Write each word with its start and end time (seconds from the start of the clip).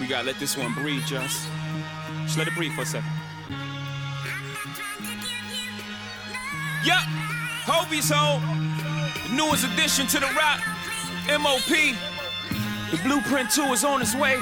We 0.00 0.06
gotta 0.06 0.26
let 0.26 0.38
this 0.38 0.56
one 0.56 0.72
breathe, 0.74 1.04
just. 1.04 1.48
Just 2.22 2.38
let 2.38 2.46
it 2.46 2.54
breathe 2.54 2.72
for 2.72 2.82
a 2.82 2.86
second. 2.86 3.10
Yup, 6.84 7.02
Hovey's 7.66 8.10
home. 8.10 8.42
The 9.26 9.34
newest 9.34 9.64
addition 9.64 10.06
to 10.08 10.20
the 10.20 10.26
Roc. 10.26 10.60
MOP. 11.40 11.96
The 12.90 12.96
blueprint 13.02 13.50
2 13.50 13.62
is 13.72 13.84
on 13.84 14.00
its 14.00 14.14
way. 14.14 14.38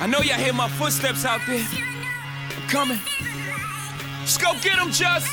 I 0.00 0.06
know 0.06 0.18
y'all 0.20 0.36
hear 0.36 0.52
my 0.52 0.68
footsteps 0.68 1.24
out 1.24 1.40
there. 1.46 1.64
I'm 1.64 2.68
coming. 2.68 3.00
Let's 4.20 4.36
go 4.36 4.52
get 4.60 4.76
them, 4.76 4.90
just. 4.90 5.30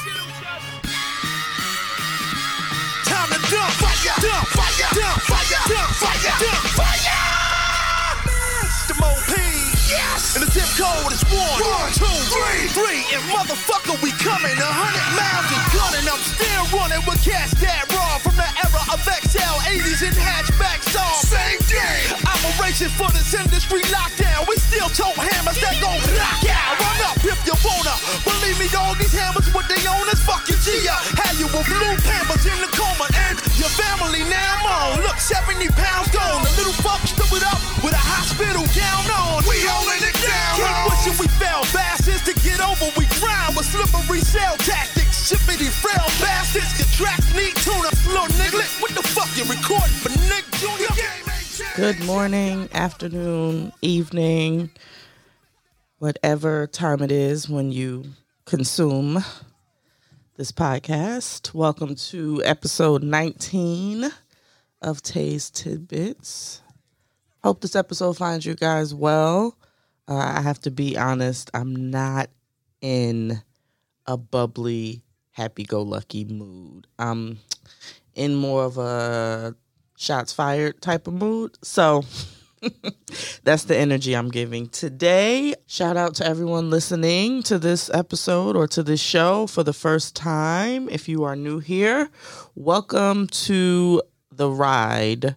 Time 3.10 3.30
to 3.34 3.40
dump 3.50 3.74
fire, 3.82 4.16
dump 4.22 4.48
fire, 4.54 4.90
dump 4.94 5.22
fire, 5.26 5.68
dump 5.68 5.92
fire, 5.98 6.32
dump 6.40 6.73
zip 10.54 10.70
code 10.78 11.10
is 11.12 11.26
one, 11.34 11.60
one, 11.66 11.90
two, 11.98 12.06
three, 12.30 12.70
three. 12.78 13.02
And 13.10 13.24
motherfucker, 13.34 13.98
we 14.06 14.14
coming 14.22 14.54
a 14.54 14.70
hundred 14.70 15.10
miles 15.18 15.50
and 15.50 15.66
gunning. 15.74 16.06
I'm 16.06 16.22
still 16.22 16.66
running 16.78 17.02
with 17.10 17.18
cats 17.26 17.58
that 17.58 17.90
raw 17.90 18.22
from 18.22 18.38
the 18.38 18.43
era 18.58 18.82
of 18.94 19.00
XL, 19.02 19.56
80s 19.66 20.02
and 20.08 20.18
hatchback 20.18 20.82
songs. 20.84 21.30
Same 21.30 21.64
a 22.44 22.52
racing 22.60 22.92
for 23.00 23.08
this 23.16 23.32
industry 23.32 23.80
lockdown. 23.88 24.44
We 24.48 24.60
still 24.60 24.92
tote 24.92 25.16
hammers 25.16 25.56
that 25.64 25.80
gon' 25.80 25.96
knock 26.20 26.44
out. 26.52 26.76
Run 26.76 27.00
up 27.08 27.18
if 27.24 27.40
you 27.48 27.56
wanna. 27.64 27.96
Believe 28.28 28.60
me, 28.60 28.68
dog, 28.68 29.00
these 29.00 29.16
hammers 29.16 29.48
with 29.56 29.68
they 29.72 29.80
own 29.88 30.04
is 30.12 30.20
fucking 30.28 30.60
Gia. 30.60 30.92
Had 31.24 31.40
you 31.40 31.48
with 31.48 31.64
blue 31.72 31.96
pampers 32.04 32.44
in 32.44 32.58
the 32.60 32.68
coma 32.76 33.08
and 33.32 33.40
your 33.56 33.72
family 33.72 34.28
now 34.28 34.60
I'm 34.60 35.00
on. 35.00 35.08
Look, 35.08 35.20
70 35.24 35.72
pounds 35.72 36.12
gone. 36.12 36.44
The 36.44 36.52
little 36.60 36.76
fuck 36.84 37.00
stood 37.08 37.44
up 37.48 37.60
with 37.80 37.96
a 37.96 38.04
hospital 38.04 38.68
gown 38.76 39.08
on. 39.08 39.48
We 39.48 39.64
holding 39.64 40.04
it 40.04 40.18
down. 40.20 40.60
Keep 40.60 40.78
pushing, 40.92 41.18
we 41.24 41.28
fell 41.40 41.64
bastards 41.72 42.28
to 42.28 42.34
get 42.44 42.60
over. 42.60 42.92
We 43.00 43.08
grind 43.24 43.56
with 43.56 43.72
slippery 43.72 44.20
cell 44.20 44.60
tactics. 44.60 45.32
Shippity 45.32 45.72
frail 45.72 46.08
bastards. 46.20 46.76
Your 46.76 46.92
tracks 46.92 47.32
Good 51.76 52.06
morning, 52.06 52.70
afternoon, 52.72 53.74
evening, 53.82 54.70
whatever 55.98 56.68
time 56.68 57.02
it 57.02 57.12
is 57.12 57.50
when 57.50 57.72
you 57.72 58.06
consume 58.46 59.24
this 60.38 60.52
podcast. 60.52 61.52
Welcome 61.56 61.96
to 61.96 62.44
episode 62.46 63.02
19 63.02 64.12
of 64.84 65.02
Tay's 65.02 65.50
Tidbits. 65.50 66.62
Hope 67.44 67.62
this 67.62 67.76
episode 67.76 68.18
finds 68.18 68.46
you 68.46 68.54
guys 68.54 68.94
well. 68.94 69.58
Uh, 70.08 70.18
I 70.18 70.42
have 70.42 70.60
to 70.62 70.70
be 70.70 70.96
honest, 70.96 71.50
I'm 71.56 71.90
not 71.90 72.30
in 72.82 73.42
a 74.06 74.16
bubbly, 74.16 75.02
happy 75.32 75.64
go 75.64 75.82
lucky 75.82 76.26
mood. 76.26 76.86
I'm 77.00 77.40
in 78.14 78.36
more 78.36 78.64
of 78.64 78.78
a 78.78 79.56
shots 79.98 80.34
fired 80.34 80.82
type 80.82 81.08
of 81.08 81.14
mood. 81.14 81.58
So 81.62 82.04
that's 83.44 83.64
the 83.66 83.78
energy 83.78 84.16
I'm 84.16 84.30
giving 84.30 84.70
today. 84.70 85.54
Shout 85.68 85.98
out 85.98 86.16
to 86.16 86.26
everyone 86.26 86.70
listening 86.70 87.44
to 87.44 87.60
this 87.60 87.90
episode 87.94 88.56
or 88.56 88.68
to 88.68 88.84
this 88.84 89.02
show 89.02 89.48
for 89.48 89.64
the 89.64 89.74
first 89.74 90.16
time. 90.16 90.90
If 90.90 91.10
you 91.10 91.24
are 91.24 91.36
new 91.36 91.60
here, 91.60 92.10
welcome 92.56 93.28
to 93.28 94.02
the 94.32 94.50
ride. 94.50 95.36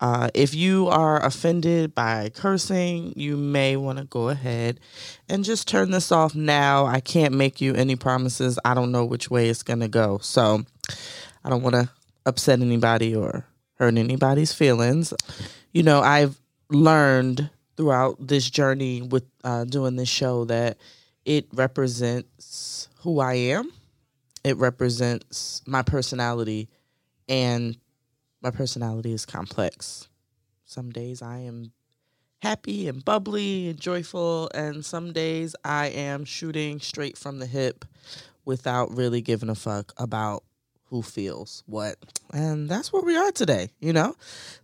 Uh, 0.00 0.28
if 0.34 0.54
you 0.54 0.88
are 0.88 1.24
offended 1.24 1.94
by 1.94 2.28
cursing, 2.34 3.12
you 3.16 3.36
may 3.36 3.76
want 3.76 3.98
to 3.98 4.04
go 4.04 4.28
ahead 4.28 4.80
and 5.28 5.44
just 5.44 5.68
turn 5.68 5.92
this 5.92 6.12
off 6.12 6.34
now. 6.34 6.84
I 6.84 7.00
can't 7.00 7.34
make 7.34 7.60
you 7.60 7.74
any 7.74 7.96
promises. 7.96 8.58
I 8.64 8.74
don't 8.74 8.92
know 8.92 9.04
which 9.04 9.30
way 9.30 9.48
it's 9.48 9.62
going 9.62 9.80
to 9.80 9.88
go. 9.88 10.18
So 10.18 10.62
I 11.44 11.48
don't 11.48 11.62
want 11.62 11.76
to 11.76 11.88
upset 12.26 12.60
anybody 12.60 13.14
or 13.14 13.46
hurt 13.74 13.96
anybody's 13.96 14.52
feelings. 14.52 15.12
You 15.72 15.82
know, 15.82 16.00
I've 16.00 16.40
learned 16.70 17.50
throughout 17.76 18.16
this 18.24 18.48
journey 18.48 19.02
with 19.02 19.24
uh, 19.42 19.64
doing 19.64 19.96
this 19.96 20.08
show 20.08 20.44
that 20.46 20.78
it 21.24 21.46
represents 21.52 22.88
who 23.00 23.20
I 23.20 23.34
am, 23.34 23.72
it 24.44 24.56
represents 24.56 25.62
my 25.66 25.82
personality, 25.82 26.68
and 27.28 27.76
my 28.42 28.50
personality 28.50 29.12
is 29.12 29.26
complex. 29.26 30.08
Some 30.64 30.90
days 30.90 31.22
I 31.22 31.38
am 31.40 31.72
happy 32.42 32.88
and 32.88 33.04
bubbly 33.04 33.68
and 33.68 33.80
joyful, 33.80 34.50
and 34.54 34.84
some 34.84 35.12
days 35.12 35.56
I 35.64 35.86
am 35.88 36.24
shooting 36.24 36.80
straight 36.80 37.16
from 37.16 37.38
the 37.38 37.46
hip 37.46 37.84
without 38.44 38.94
really 38.94 39.22
giving 39.22 39.48
a 39.48 39.54
fuck 39.54 39.92
about 39.96 40.44
who 40.90 41.02
feels 41.02 41.62
what. 41.66 41.96
And 42.32 42.68
that's 42.68 42.92
where 42.92 43.02
we 43.02 43.16
are 43.16 43.32
today, 43.32 43.70
you 43.80 43.92
know? 43.92 44.14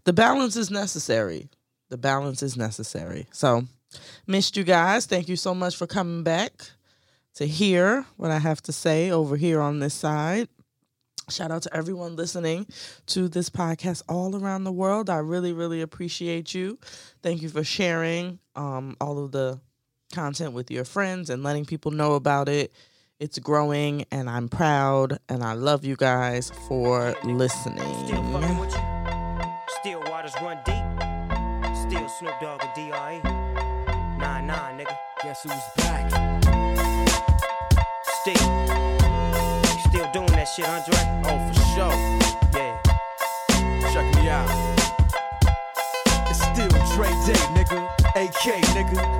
The 0.05 0.13
balance 0.13 0.57
is 0.57 0.71
necessary. 0.71 1.49
The 1.89 1.99
balance 1.99 2.43
is 2.43 2.57
necessary. 2.57 3.27
So, 3.33 3.65
missed 4.27 4.57
you 4.57 4.65
guys. 4.65 5.07
Thank 5.07 5.29
you 5.29 5.37
so 5.37 5.55
much 5.55 5.77
for 5.77 5.87
coming 5.87 6.23
back 6.23 6.53
to 7.35 7.47
hear 7.47 8.07
what 8.17 8.31
I 8.31 8.39
have 8.39 8.63
to 8.63 8.73
say 8.73 9.11
over 9.11 9.37
here 9.37 9.61
on 9.61 9.79
this 9.79 9.95
side. 9.95 10.49
Shout 11.29 11.51
out 11.51 11.63
to 11.63 11.77
everyone 11.77 12.17
listening 12.17 12.67
to 13.07 13.29
this 13.29 13.51
podcast 13.51 14.03
all 14.09 14.35
around 14.35 14.65
the 14.65 14.73
world. 14.73 15.09
I 15.09 15.19
really, 15.19 15.53
really 15.53 15.81
appreciate 15.81 16.55
you. 16.55 16.79
Thank 17.23 17.43
you 17.43 17.49
for 17.49 17.63
sharing 17.63 18.41
um, 18.57 18.97
all 19.01 19.25
of 19.25 19.31
the 19.31 19.61
content 20.13 20.53
with 20.53 20.71
your 20.71 20.85
friends 20.85 21.31
and 21.31 21.43
letting 21.43 21.65
people 21.65 21.93
know 21.93 22.15
about 22.15 22.49
it. 22.49 22.73
It's 23.21 23.39
growing, 23.39 24.07
and 24.11 24.31
I'm 24.31 24.49
proud, 24.49 25.19
and 25.29 25.45
I 25.45 25.53
love 25.53 25.85
you 25.85 25.95
guys 25.95 26.51
for 26.67 27.15
listening. 27.23 28.07
Still 28.07 28.23
fucking 28.33 28.57
with 28.57 28.73
you. 28.73 28.81
Still 29.81 30.01
waters 30.11 30.33
run 30.41 30.59
deep. 30.65 30.83
Still 31.77 32.09
Snoop 32.09 32.33
Dogg 32.41 32.63
and 32.65 32.71
D.R.E. 32.75 33.21
Nah, 34.19 34.41
nah, 34.41 34.73
nigga. 34.73 34.97
Guess 35.23 35.43
who's 35.43 35.53
back? 35.77 36.11
Still. 38.23 38.37
Still 39.91 40.11
doing 40.15 40.33
that 40.33 40.49
shit, 40.57 40.67
Andre? 40.67 40.97
Oh, 41.27 41.39
for 41.49 41.61
sure. 41.77 41.97
Yeah. 42.59 42.81
Check 43.93 44.15
me 44.17 44.31
out. 44.31 44.49
It's 46.31 46.41
still 46.41 46.71
Dre 46.97 47.11
Day, 47.27 47.45
nigga. 47.53 47.87
AK, 48.17 48.63
nigga. 48.73 49.20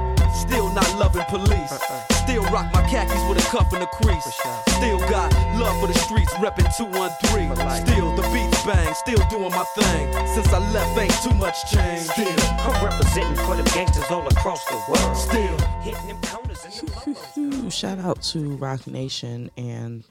Still 1.01 1.23
loving 1.23 1.45
police. 1.47 1.71
Uh, 1.71 1.79
uh. 1.89 2.13
Still 2.13 2.43
rock 2.43 2.71
my 2.73 2.87
khakis 2.87 3.27
with 3.27 3.43
a 3.43 3.49
cuff 3.49 3.73
and 3.73 3.81
a 3.81 3.87
crease. 3.87 4.23
Still 4.67 4.99
got 5.09 5.33
love 5.57 5.79
for 5.81 5.87
the 5.87 5.97
streets, 5.97 6.31
reppin' 6.35 6.69
213. 6.77 7.87
Still 7.87 8.15
the 8.15 8.21
beats 8.29 8.63
bang, 8.63 8.93
still 8.93 9.19
doing 9.29 9.49
my 9.49 9.63
thing. 9.75 10.27
Since 10.27 10.53
I 10.53 10.59
left, 10.71 10.97
ain't 10.99 11.11
too 11.23 11.33
much 11.33 11.71
change. 11.71 12.01
Still, 12.01 12.35
I'm 12.59 12.85
representing 12.85 13.35
for 13.45 13.55
them 13.55 13.65
gangsters 13.73 14.11
all 14.11 14.27
across 14.27 14.63
the 14.65 14.75
world. 14.89 15.17
still. 15.17 15.57
Hitting 15.81 16.07
them 16.07 16.21
corners 16.21 16.65
and 16.65 16.73
them 16.73 17.15
logos. 17.35 17.65
Ooh, 17.65 17.71
shout 17.71 17.97
out 17.97 18.21
to 18.23 18.55
Roc 18.57 18.85
Nation 18.85 19.49
and 19.57 20.03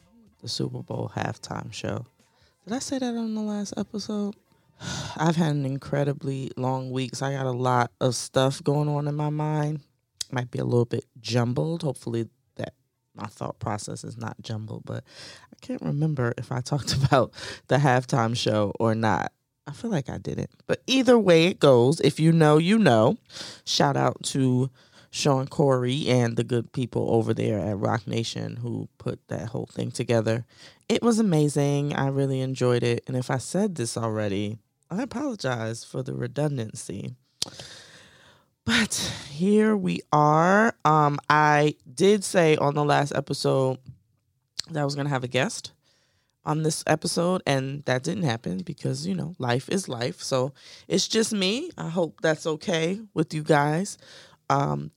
the 0.43 0.49
Super 0.49 0.83
Bowl 0.83 1.13
halftime 1.15 1.73
show. 1.73 2.05
Did 2.65 2.75
I 2.75 2.81
say 2.81 2.99
that 2.99 3.15
on 3.15 3.35
the 3.37 3.43
last 3.43 3.75
episode? 3.77 4.35
I've 5.17 5.37
had 5.37 5.55
an 5.55 5.67
incredibly 5.67 6.51
long 6.57 6.91
week, 6.91 7.15
so 7.15 7.27
I 7.27 7.35
got 7.35 7.47
a 7.47 7.53
lot 7.53 7.93
of 8.01 8.17
stuff 8.17 8.63
going 8.65 8.89
on 8.89 9.07
in 9.07 9.15
my 9.15 9.31
mind. 9.31 9.83
Might 10.33 10.51
be 10.51 10.59
a 10.59 10.65
little 10.65 10.85
bit 10.85 11.05
jumbled. 11.21 11.83
Hopefully, 11.83 12.29
that 12.57 12.75
my 13.15 13.27
thought 13.27 13.59
process 13.59 14.05
is 14.05 14.17
not 14.17 14.41
jumbled, 14.43 14.83
but 14.85 15.05
I 15.53 15.57
can't 15.61 15.83
remember 15.83 16.35
if 16.39 16.53
I 16.53 16.61
talked 16.61 16.95
about 16.95 17.33
the 17.69 17.77
halftime 17.77 18.37
show 18.37 18.73
or 18.79 18.95
not. 18.95 19.33
I 19.67 19.73
feel 19.73 19.91
like 19.91 20.09
I 20.09 20.19
didn't. 20.19 20.51
But 20.67 20.83
either 20.87 21.19
way 21.19 21.47
it 21.47 21.61
goes, 21.61 22.01
if 22.01 22.19
you 22.19 22.33
know, 22.33 22.59
you 22.59 22.79
know. 22.79 23.19
Shout 23.65 23.97
out 23.97 24.21
to 24.25 24.71
Shawn 25.11 25.49
Corey 25.49 26.09
and 26.09 26.37
the 26.37 26.45
good 26.45 26.73
people 26.73 27.11
over 27.11 27.35
there 27.35 27.59
at 27.59 27.79
Roc 27.79 28.07
Nation 28.07 28.57
who 28.57 28.89
put 28.99 29.21
that 29.29 29.49
whole 29.49 29.67
thing 29.67 29.91
together. 29.91 30.45
It 30.89 31.03
was 31.03 31.19
amazing. 31.19 31.95
I 31.95 32.09
really 32.09 32.41
enjoyed 32.41 32.83
it. 32.83 33.05
And 33.07 33.17
if 33.17 33.31
I 33.31 33.39
said 33.39 33.75
this 33.75 33.97
already, 33.97 34.59
I 34.91 35.03
apologize 35.03 35.85
for 35.85 36.03
the 36.03 36.15
redundancy. 36.15 37.15
But 38.71 38.95
here 39.33 39.77
we 39.77 40.01
are. 40.13 40.77
Um, 40.85 41.19
I 41.29 41.75
did 41.93 42.23
say 42.23 42.55
on 42.55 42.77
the 42.77 42.85
last 42.85 43.13
episode 43.13 43.79
that 44.71 44.81
I 44.81 44.85
was 44.85 44.95
going 44.95 45.09
to 45.09 45.13
have 45.13 45.25
a 45.25 45.29
guest 45.29 45.73
on 46.45 46.63
this 46.63 46.85
episode, 46.87 47.43
and 47.47 47.85
that 47.87 48.05
didn't 48.05 48.23
happen 48.23 48.59
because, 48.59 49.09
you 49.09 49.17
know, 49.17 49.35
life 49.41 49.69
is 49.71 49.89
life. 49.89 50.23
So 50.23 50.53
it's 50.87 51.09
just 51.09 51.33
me. 51.33 51.73
I 51.77 51.89
hope 51.89 52.21
that's 52.23 52.47
okay 52.47 53.01
with 53.13 53.35
you 53.35 53.43
guys. 53.43 53.99
Um, 54.49 54.93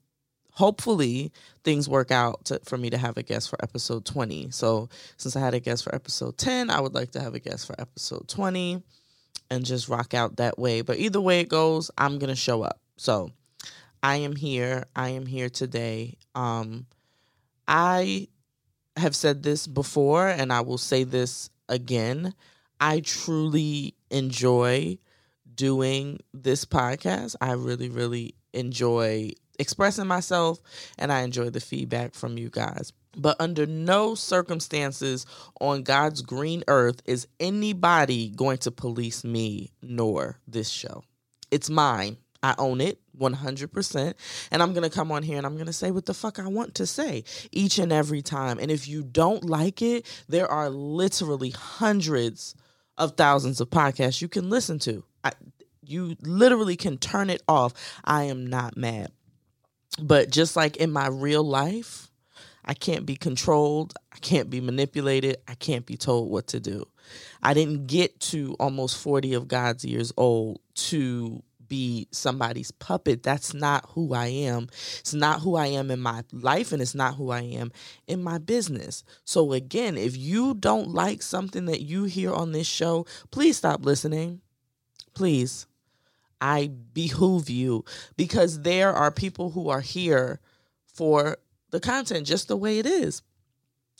hopefully, 0.51 1.31
things 1.63 1.89
work 1.89 2.11
out 2.11 2.45
to, 2.45 2.59
for 2.65 2.77
me 2.77 2.91
to 2.91 2.97
have 2.99 3.17
a 3.17 3.23
guest 3.23 3.49
for 3.49 3.57
episode 3.63 4.05
20. 4.05 4.51
So 4.51 4.87
since 5.17 5.35
I 5.35 5.39
had 5.39 5.55
a 5.55 5.59
guest 5.59 5.83
for 5.83 5.95
episode 5.95 6.37
10, 6.37 6.69
I 6.69 6.79
would 6.79 6.93
like 6.93 7.09
to 7.13 7.21
have 7.21 7.33
a 7.33 7.39
guest 7.39 7.65
for 7.65 7.73
episode 7.81 8.27
20 8.27 8.83
and 9.49 9.65
just 9.65 9.89
rock 9.89 10.13
out 10.13 10.35
that 10.35 10.59
way. 10.59 10.81
But 10.81 10.99
either 10.99 11.19
way 11.19 11.39
it 11.39 11.49
goes, 11.49 11.89
I'm 11.97 12.19
going 12.19 12.29
to 12.29 12.35
show 12.35 12.61
up. 12.61 12.79
So 12.97 13.31
I 14.03 14.17
am 14.17 14.35
here. 14.35 14.83
I 14.95 15.09
am 15.09 15.25
here 15.25 15.49
today. 15.49 16.17
Um, 16.35 16.85
I 17.67 18.27
have 18.97 19.15
said 19.15 19.41
this 19.41 19.65
before, 19.65 20.27
and 20.27 20.51
I 20.51 20.59
will 20.61 20.77
say 20.77 21.05
this 21.05 21.49
again. 21.69 22.33
I 22.81 22.99
truly 22.99 23.95
enjoy 24.11 24.97
doing 25.55 26.19
this 26.33 26.65
podcast. 26.65 27.37
I 27.39 27.53
really, 27.53 27.87
really 27.87 28.35
enjoy 28.51 29.31
expressing 29.57 30.07
myself, 30.07 30.59
and 30.97 31.11
I 31.11 31.21
enjoy 31.21 31.49
the 31.49 31.61
feedback 31.61 32.13
from 32.13 32.37
you 32.37 32.49
guys. 32.49 32.91
But 33.15 33.39
under 33.39 33.65
no 33.65 34.15
circumstances 34.15 35.25
on 35.61 35.83
God's 35.83 36.21
green 36.21 36.63
earth 36.67 37.01
is 37.05 37.27
anybody 37.39 38.31
going 38.31 38.57
to 38.59 38.71
police 38.71 39.23
me 39.23 39.71
nor 39.81 40.39
this 40.45 40.69
show. 40.69 41.03
It's 41.51 41.69
mine. 41.69 42.17
I 42.43 42.53
own 42.57 42.81
it 42.81 42.99
100%. 43.17 44.13
And 44.51 44.61
I'm 44.61 44.73
going 44.73 44.87
to 44.87 44.95
come 44.95 45.11
on 45.11 45.23
here 45.23 45.37
and 45.37 45.45
I'm 45.45 45.55
going 45.55 45.65
to 45.67 45.73
say 45.73 45.91
what 45.91 46.05
the 46.05 46.13
fuck 46.13 46.37
I 46.39 46.47
want 46.47 46.75
to 46.75 46.85
say 46.85 47.23
each 47.51 47.79
and 47.79 47.91
every 47.91 48.21
time. 48.21 48.59
And 48.59 48.69
if 48.69 48.87
you 48.87 49.01
don't 49.01 49.45
like 49.45 49.81
it, 49.81 50.05
there 50.27 50.47
are 50.51 50.69
literally 50.69 51.51
hundreds 51.51 52.53
of 52.97 53.15
thousands 53.15 53.61
of 53.61 53.69
podcasts 53.69 54.21
you 54.21 54.27
can 54.27 54.49
listen 54.49 54.77
to. 54.79 55.03
I, 55.23 55.31
you 55.85 56.15
literally 56.21 56.75
can 56.75 56.97
turn 56.97 57.29
it 57.29 57.41
off. 57.47 57.73
I 58.03 58.23
am 58.23 58.45
not 58.45 58.77
mad. 58.77 59.11
But 60.01 60.29
just 60.29 60.55
like 60.55 60.77
in 60.77 60.91
my 60.91 61.07
real 61.07 61.43
life, 61.43 62.09
I 62.65 62.73
can't 62.73 63.05
be 63.05 63.15
controlled. 63.15 63.93
I 64.13 64.17
can't 64.19 64.49
be 64.49 64.61
manipulated. 64.61 65.37
I 65.47 65.55
can't 65.55 65.85
be 65.85 65.97
told 65.97 66.29
what 66.29 66.47
to 66.47 66.59
do. 66.59 66.87
I 67.41 67.53
didn't 67.53 67.87
get 67.87 68.19
to 68.21 68.55
almost 68.59 68.97
40 68.97 69.33
of 69.33 69.47
God's 69.47 69.83
years 69.83 70.13
old 70.17 70.59
to 70.75 71.43
be 71.73 72.07
somebody's 72.11 72.69
puppet. 72.69 73.23
That's 73.23 73.51
not 73.51 73.89
who 73.89 74.13
I 74.13 74.27
am. 74.27 74.67
It's 74.99 75.15
not 75.15 75.41
who 75.41 75.55
I 75.55 75.65
am 75.65 75.89
in 75.89 75.99
my 75.99 76.23
life, 76.31 76.71
and 76.71 76.83
it's 76.83 76.93
not 76.93 77.15
who 77.15 77.31
I 77.31 77.41
am 77.41 77.71
in 78.05 78.21
my 78.21 78.37
business. 78.37 79.03
So, 79.25 79.53
again, 79.53 79.97
if 79.97 80.15
you 80.15 80.53
don't 80.53 80.89
like 80.89 81.23
something 81.23 81.65
that 81.65 81.81
you 81.81 82.03
hear 82.03 82.31
on 82.31 82.51
this 82.51 82.67
show, 82.67 83.07
please 83.31 83.57
stop 83.57 83.83
listening. 83.83 84.41
Please. 85.15 85.65
I 86.39 86.67
behoove 86.93 87.49
you 87.49 87.85
because 88.17 88.61
there 88.61 88.93
are 88.93 89.09
people 89.09 89.49
who 89.49 89.69
are 89.69 89.81
here 89.81 90.41
for 90.85 91.37
the 91.71 91.79
content 91.79 92.27
just 92.27 92.49
the 92.49 92.57
way 92.57 92.77
it 92.77 92.85
is. 92.85 93.23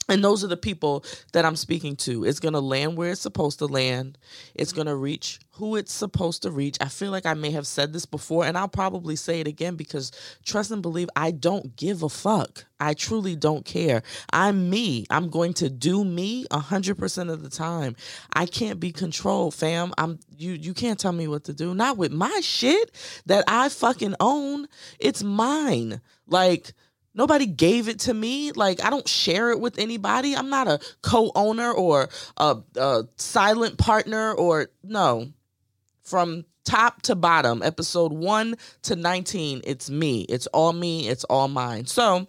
And 0.08 0.22
those 0.22 0.44
are 0.44 0.48
the 0.48 0.56
people 0.56 1.04
that 1.32 1.44
I'm 1.44 1.56
speaking 1.56 1.96
to. 1.96 2.24
It's 2.24 2.40
going 2.40 2.52
to 2.52 2.60
land 2.60 2.96
where 2.96 3.10
it's 3.10 3.20
supposed 3.20 3.58
to 3.60 3.66
land. 3.66 4.18
It's 4.54 4.72
going 4.72 4.86
to 4.86 4.96
reach 4.96 5.40
who 5.52 5.76
it's 5.76 5.92
supposed 5.92 6.42
to 6.42 6.50
reach. 6.50 6.76
I 6.80 6.88
feel 6.88 7.10
like 7.10 7.26
I 7.26 7.34
may 7.34 7.50
have 7.52 7.66
said 7.66 7.92
this 7.92 8.06
before, 8.06 8.44
and 8.44 8.58
I'll 8.58 8.68
probably 8.68 9.16
say 9.16 9.40
it 9.40 9.46
again 9.46 9.76
because 9.76 10.10
trust 10.44 10.70
and 10.70 10.82
believe 10.82 11.08
I 11.16 11.30
don't 11.30 11.76
give 11.76 12.02
a 12.02 12.08
fuck. 12.08 12.64
I 12.80 12.92
truly 12.92 13.36
don't 13.36 13.64
care. 13.64 14.02
I'm 14.32 14.68
me. 14.68 15.06
I'm 15.10 15.30
going 15.30 15.54
to 15.54 15.70
do 15.70 16.04
me 16.04 16.44
100% 16.50 17.30
of 17.30 17.42
the 17.42 17.48
time. 17.48 17.94
I 18.32 18.46
can't 18.46 18.80
be 18.80 18.92
controlled, 18.92 19.54
fam. 19.54 19.92
I'm 19.96 20.18
you 20.36 20.52
you 20.52 20.74
can't 20.74 20.98
tell 20.98 21.12
me 21.12 21.28
what 21.28 21.44
to 21.44 21.54
do. 21.54 21.74
Not 21.74 21.96
with 21.96 22.12
my 22.12 22.40
shit 22.42 22.90
that 23.26 23.44
I 23.46 23.68
fucking 23.68 24.16
own. 24.20 24.66
It's 24.98 25.22
mine. 25.22 26.00
Like 26.26 26.72
Nobody 27.14 27.46
gave 27.46 27.88
it 27.88 28.00
to 28.00 28.14
me. 28.14 28.52
Like 28.52 28.84
I 28.84 28.90
don't 28.90 29.08
share 29.08 29.50
it 29.50 29.60
with 29.60 29.78
anybody. 29.78 30.34
I'm 30.34 30.50
not 30.50 30.68
a 30.68 30.80
co-owner 31.02 31.72
or 31.72 32.08
a, 32.36 32.56
a 32.76 33.04
silent 33.16 33.78
partner 33.78 34.32
or 34.32 34.68
no. 34.82 35.28
From 36.02 36.44
top 36.64 37.02
to 37.02 37.14
bottom, 37.14 37.62
episode 37.62 38.12
1 38.12 38.56
to 38.82 38.96
19, 38.96 39.62
it's 39.64 39.88
me. 39.88 40.22
It's 40.22 40.46
all 40.48 40.72
me. 40.72 41.08
It's 41.08 41.24
all 41.24 41.48
mine. 41.48 41.86
So, 41.86 42.26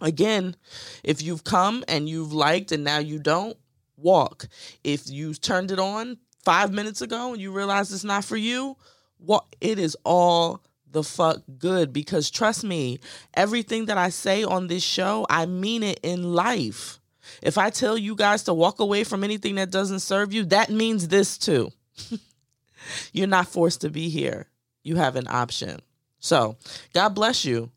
again, 0.00 0.54
if 1.02 1.22
you've 1.22 1.42
come 1.42 1.82
and 1.88 2.08
you've 2.08 2.32
liked 2.32 2.70
and 2.72 2.84
now 2.84 2.98
you 2.98 3.18
don't, 3.18 3.56
walk. 3.96 4.46
If 4.84 5.10
you 5.10 5.34
turned 5.34 5.70
it 5.70 5.78
on 5.78 6.18
5 6.44 6.72
minutes 6.72 7.00
ago 7.00 7.32
and 7.32 7.40
you 7.40 7.52
realize 7.52 7.92
it's 7.92 8.04
not 8.04 8.24
for 8.24 8.36
you, 8.36 8.76
what 9.18 9.44
it 9.60 9.78
is 9.78 9.96
all 10.04 10.62
the 10.92 11.02
fuck 11.02 11.42
good 11.58 11.92
because 11.92 12.30
trust 12.30 12.64
me, 12.64 13.00
everything 13.34 13.86
that 13.86 13.98
I 13.98 14.10
say 14.10 14.44
on 14.44 14.66
this 14.66 14.82
show, 14.82 15.26
I 15.28 15.46
mean 15.46 15.82
it 15.82 16.00
in 16.02 16.34
life. 16.34 16.98
If 17.42 17.58
I 17.58 17.70
tell 17.70 17.96
you 17.96 18.14
guys 18.14 18.44
to 18.44 18.54
walk 18.54 18.80
away 18.80 19.04
from 19.04 19.24
anything 19.24 19.54
that 19.56 19.70
doesn't 19.70 20.00
serve 20.00 20.32
you, 20.32 20.44
that 20.46 20.70
means 20.70 21.08
this 21.08 21.38
too. 21.38 21.70
You're 23.12 23.26
not 23.26 23.48
forced 23.48 23.82
to 23.82 23.90
be 23.90 24.08
here. 24.08 24.46
You 24.82 24.96
have 24.96 25.16
an 25.16 25.28
option. 25.28 25.80
So, 26.18 26.56
God 26.92 27.10
bless 27.10 27.44
you 27.44 27.70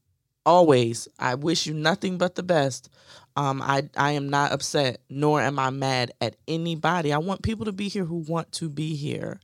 always. 0.45 1.07
I 1.19 1.35
wish 1.35 1.65
you 1.65 1.73
nothing 1.73 2.17
but 2.17 2.35
the 2.35 2.43
best. 2.43 2.89
Um, 3.35 3.61
I 3.61 3.89
I 3.97 4.11
am 4.11 4.29
not 4.29 4.51
upset, 4.51 5.01
nor 5.09 5.41
am 5.41 5.57
I 5.57 5.71
mad 5.71 6.11
at 6.21 6.35
anybody. 6.47 7.11
I 7.11 7.17
want 7.17 7.41
people 7.41 7.65
to 7.65 7.71
be 7.71 7.87
here 7.87 8.05
who 8.05 8.17
want 8.17 8.51
to 8.53 8.69
be 8.69 8.95
here. 8.95 9.39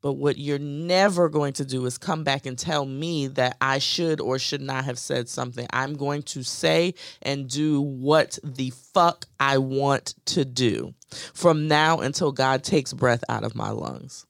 But 0.00 0.14
what 0.14 0.38
you're 0.38 0.60
never 0.60 1.28
going 1.28 1.54
to 1.54 1.64
do 1.64 1.84
is 1.86 1.98
come 1.98 2.22
back 2.22 2.46
and 2.46 2.56
tell 2.56 2.86
me 2.86 3.26
that 3.28 3.56
I 3.60 3.78
should 3.78 4.20
or 4.20 4.38
should 4.38 4.60
not 4.60 4.84
have 4.84 4.98
said 4.98 5.28
something. 5.28 5.66
I'm 5.72 5.94
going 5.94 6.22
to 6.24 6.44
say 6.44 6.94
and 7.20 7.48
do 7.48 7.80
what 7.80 8.38
the 8.44 8.70
fuck 8.70 9.26
I 9.40 9.58
want 9.58 10.14
to 10.26 10.44
do 10.44 10.94
from 11.34 11.66
now 11.66 11.98
until 11.98 12.30
God 12.30 12.62
takes 12.62 12.92
breath 12.92 13.24
out 13.28 13.42
of 13.42 13.56
my 13.56 13.70
lungs. 13.70 14.24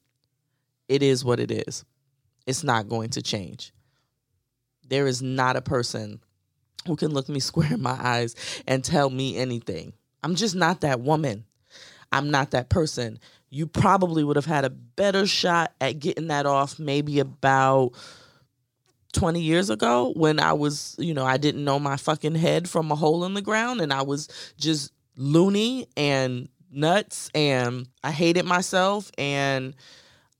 It 0.87 1.03
is 1.03 1.23
what 1.23 1.39
it 1.39 1.51
is. 1.51 1.85
It's 2.47 2.63
not 2.63 2.89
going 2.89 3.09
to 3.11 3.21
change. 3.21 3.71
There 4.87 5.05
is 5.05 5.21
not 5.21 5.55
a 5.55 5.61
person 5.61 6.19
who 6.87 6.95
can 6.95 7.13
look 7.13 7.29
me 7.29 7.39
square 7.39 7.73
in 7.73 7.81
my 7.81 7.97
eyes 7.99 8.35
and 8.65 8.83
tell 8.83 9.11
me 9.11 9.37
anything. 9.37 9.93
I'm 10.23 10.33
just 10.33 10.55
not 10.55 10.81
that 10.81 10.99
woman. 10.99 11.45
I'm 12.11 12.31
not 12.31 12.51
that 12.51 12.69
person 12.69 13.19
you 13.49 13.67
probably 13.67 14.23
would 14.23 14.35
have 14.35 14.45
had 14.45 14.65
a 14.65 14.69
better 14.69 15.25
shot 15.25 15.73
at 15.81 15.99
getting 15.99 16.27
that 16.27 16.45
off 16.45 16.79
maybe 16.79 17.19
about 17.19 17.91
20 19.13 19.41
years 19.41 19.69
ago 19.69 20.13
when 20.15 20.39
I 20.39 20.53
was, 20.53 20.95
you 20.99 21.13
know, 21.13 21.25
I 21.25 21.37
didn't 21.37 21.63
know 21.63 21.79
my 21.79 21.97
fucking 21.97 22.35
head 22.35 22.69
from 22.69 22.91
a 22.91 22.95
hole 22.95 23.25
in 23.25 23.33
the 23.33 23.41
ground 23.41 23.81
and 23.81 23.91
I 23.91 24.03
was 24.03 24.27
just 24.57 24.91
loony 25.15 25.87
and 25.97 26.47
nuts 26.71 27.29
and 27.33 27.87
I 28.03 28.11
hated 28.11 28.45
myself 28.45 29.11
and 29.17 29.75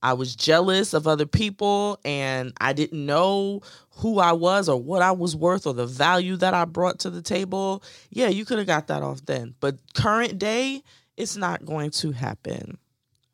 I 0.02 0.14
was 0.14 0.36
jealous 0.36 0.94
of 0.94 1.08
other 1.08 1.26
people 1.26 2.00
and 2.06 2.54
I 2.62 2.74
didn't 2.74 3.06
know 3.06 3.62
who 3.98 4.20
I 4.20 4.32
was 4.32 4.70
or 4.70 4.82
what 4.82 5.02
I 5.02 5.12
was 5.12 5.36
worth 5.36 5.68
or 5.68 5.74
the 5.74 5.88
value 5.88 6.38
that 6.38 6.54
I 6.54 6.66
brought 6.66 7.00
to 7.00 7.10
the 7.10 7.22
table. 7.22 7.84
Yeah, 8.10 8.28
you 8.28 8.46
could 8.46 8.60
have 8.60 8.68
got 8.68 8.88
that 8.88 9.04
off 9.04 9.26
then. 9.26 9.56
But 9.60 9.78
current 9.96 10.38
day, 10.38 10.84
it's 11.18 11.36
not 11.36 11.66
going 11.66 11.90
to 11.92 12.12
happen. 12.12 12.78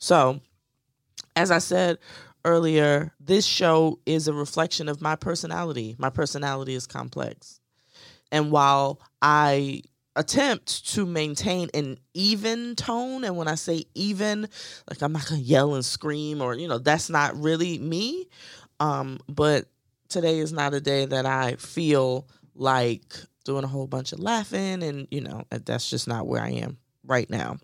So, 0.06 0.40
as 1.36 1.50
I 1.50 1.58
said 1.58 1.98
earlier, 2.46 3.12
this 3.20 3.44
show 3.44 3.98
is 4.06 4.28
a 4.28 4.34
reflection 4.34 4.88
of 4.88 5.02
my 5.02 5.16
personality. 5.16 5.96
My 5.98 6.12
personality 6.12 6.76
is 6.76 6.86
complex. 6.86 7.60
And 8.32 8.52
while 8.52 9.02
I 9.24 9.82
attempt 10.16 10.90
to 10.94 11.08
maintain 11.08 11.72
an 11.74 11.98
even 12.14 12.76
tone, 12.76 13.24
and 13.24 13.36
when 13.36 13.48
I 13.48 13.56
say 13.56 13.86
even, 13.96 14.48
like 14.88 15.02
I'm 15.02 15.12
not 15.12 15.26
gonna 15.28 15.42
yell 15.42 15.74
and 15.74 15.84
scream 15.84 16.40
or, 16.40 16.54
you 16.54 16.68
know, 16.68 16.78
that's 16.78 17.10
not 17.10 17.36
really 17.36 17.80
me. 17.80 18.30
Um, 18.80 19.18
but 19.28 19.66
today 20.08 20.38
is 20.38 20.54
not 20.54 20.76
a 20.76 20.82
day 20.82 21.06
that 21.06 21.26
I 21.26 21.56
feel 21.56 22.28
like 22.54 23.16
doing 23.44 23.64
a 23.64 23.68
whole 23.68 23.88
bunch 23.88 24.14
of 24.14 24.20
laughing, 24.20 24.84
and, 24.84 25.08
you 25.10 25.22
know, 25.22 25.46
that's 25.50 25.90
just 25.90 26.08
not 26.08 26.28
where 26.28 26.44
I 26.44 26.50
am 26.50 26.78
right 27.04 27.28
now. 27.28 27.58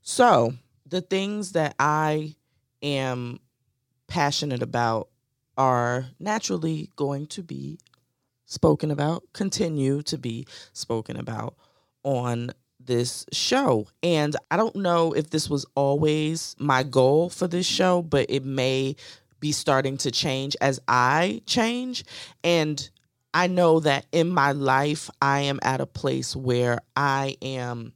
So, 0.00 0.54
the 0.88 1.00
things 1.00 1.52
that 1.52 1.74
I 1.78 2.34
am 2.82 3.40
passionate 4.06 4.62
about 4.62 5.08
are 5.56 6.06
naturally 6.18 6.90
going 6.96 7.26
to 7.26 7.42
be 7.42 7.78
spoken 8.46 8.90
about, 8.90 9.24
continue 9.32 10.02
to 10.02 10.16
be 10.16 10.46
spoken 10.72 11.16
about 11.16 11.54
on 12.04 12.50
this 12.80 13.26
show. 13.32 13.86
And 14.02 14.34
I 14.50 14.56
don't 14.56 14.76
know 14.76 15.12
if 15.12 15.30
this 15.30 15.50
was 15.50 15.66
always 15.74 16.56
my 16.58 16.82
goal 16.82 17.28
for 17.28 17.46
this 17.46 17.66
show, 17.66 18.02
but 18.02 18.26
it 18.30 18.44
may 18.44 18.96
be 19.40 19.52
starting 19.52 19.96
to 19.98 20.10
change 20.10 20.56
as 20.60 20.80
I 20.88 21.42
change. 21.44 22.04
And 22.42 22.88
I 23.34 23.46
know 23.46 23.80
that 23.80 24.06
in 24.12 24.30
my 24.30 24.52
life, 24.52 25.10
I 25.20 25.40
am 25.40 25.58
at 25.62 25.80
a 25.80 25.86
place 25.86 26.34
where 26.34 26.78
I 26.96 27.36
am 27.42 27.92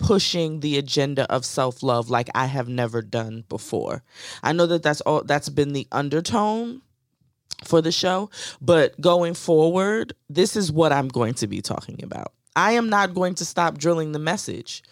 pushing 0.00 0.60
the 0.60 0.78
agenda 0.78 1.30
of 1.30 1.44
self-love 1.44 2.10
like 2.10 2.28
I 2.34 2.46
have 2.46 2.68
never 2.68 3.02
done 3.02 3.44
before. 3.48 4.02
I 4.42 4.52
know 4.52 4.66
that 4.66 4.82
that's 4.82 5.00
all 5.02 5.22
that's 5.22 5.48
been 5.48 5.72
the 5.72 5.86
undertone 5.92 6.82
for 7.64 7.82
the 7.82 7.92
show, 7.92 8.30
but 8.60 8.98
going 9.00 9.34
forward, 9.34 10.14
this 10.28 10.56
is 10.56 10.72
what 10.72 10.92
I'm 10.92 11.08
going 11.08 11.34
to 11.34 11.46
be 11.46 11.60
talking 11.60 12.02
about. 12.02 12.32
I 12.56 12.72
am 12.72 12.88
not 12.88 13.14
going 13.14 13.34
to 13.36 13.44
stop 13.44 13.78
drilling 13.78 14.12
the 14.12 14.18
message 14.18 14.82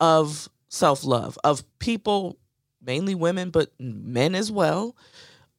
of 0.00 0.48
self-love, 0.68 1.36
of 1.44 1.64
people, 1.80 2.38
mainly 2.80 3.14
women, 3.14 3.50
but 3.50 3.72
men 3.78 4.34
as 4.34 4.50
well, 4.50 4.96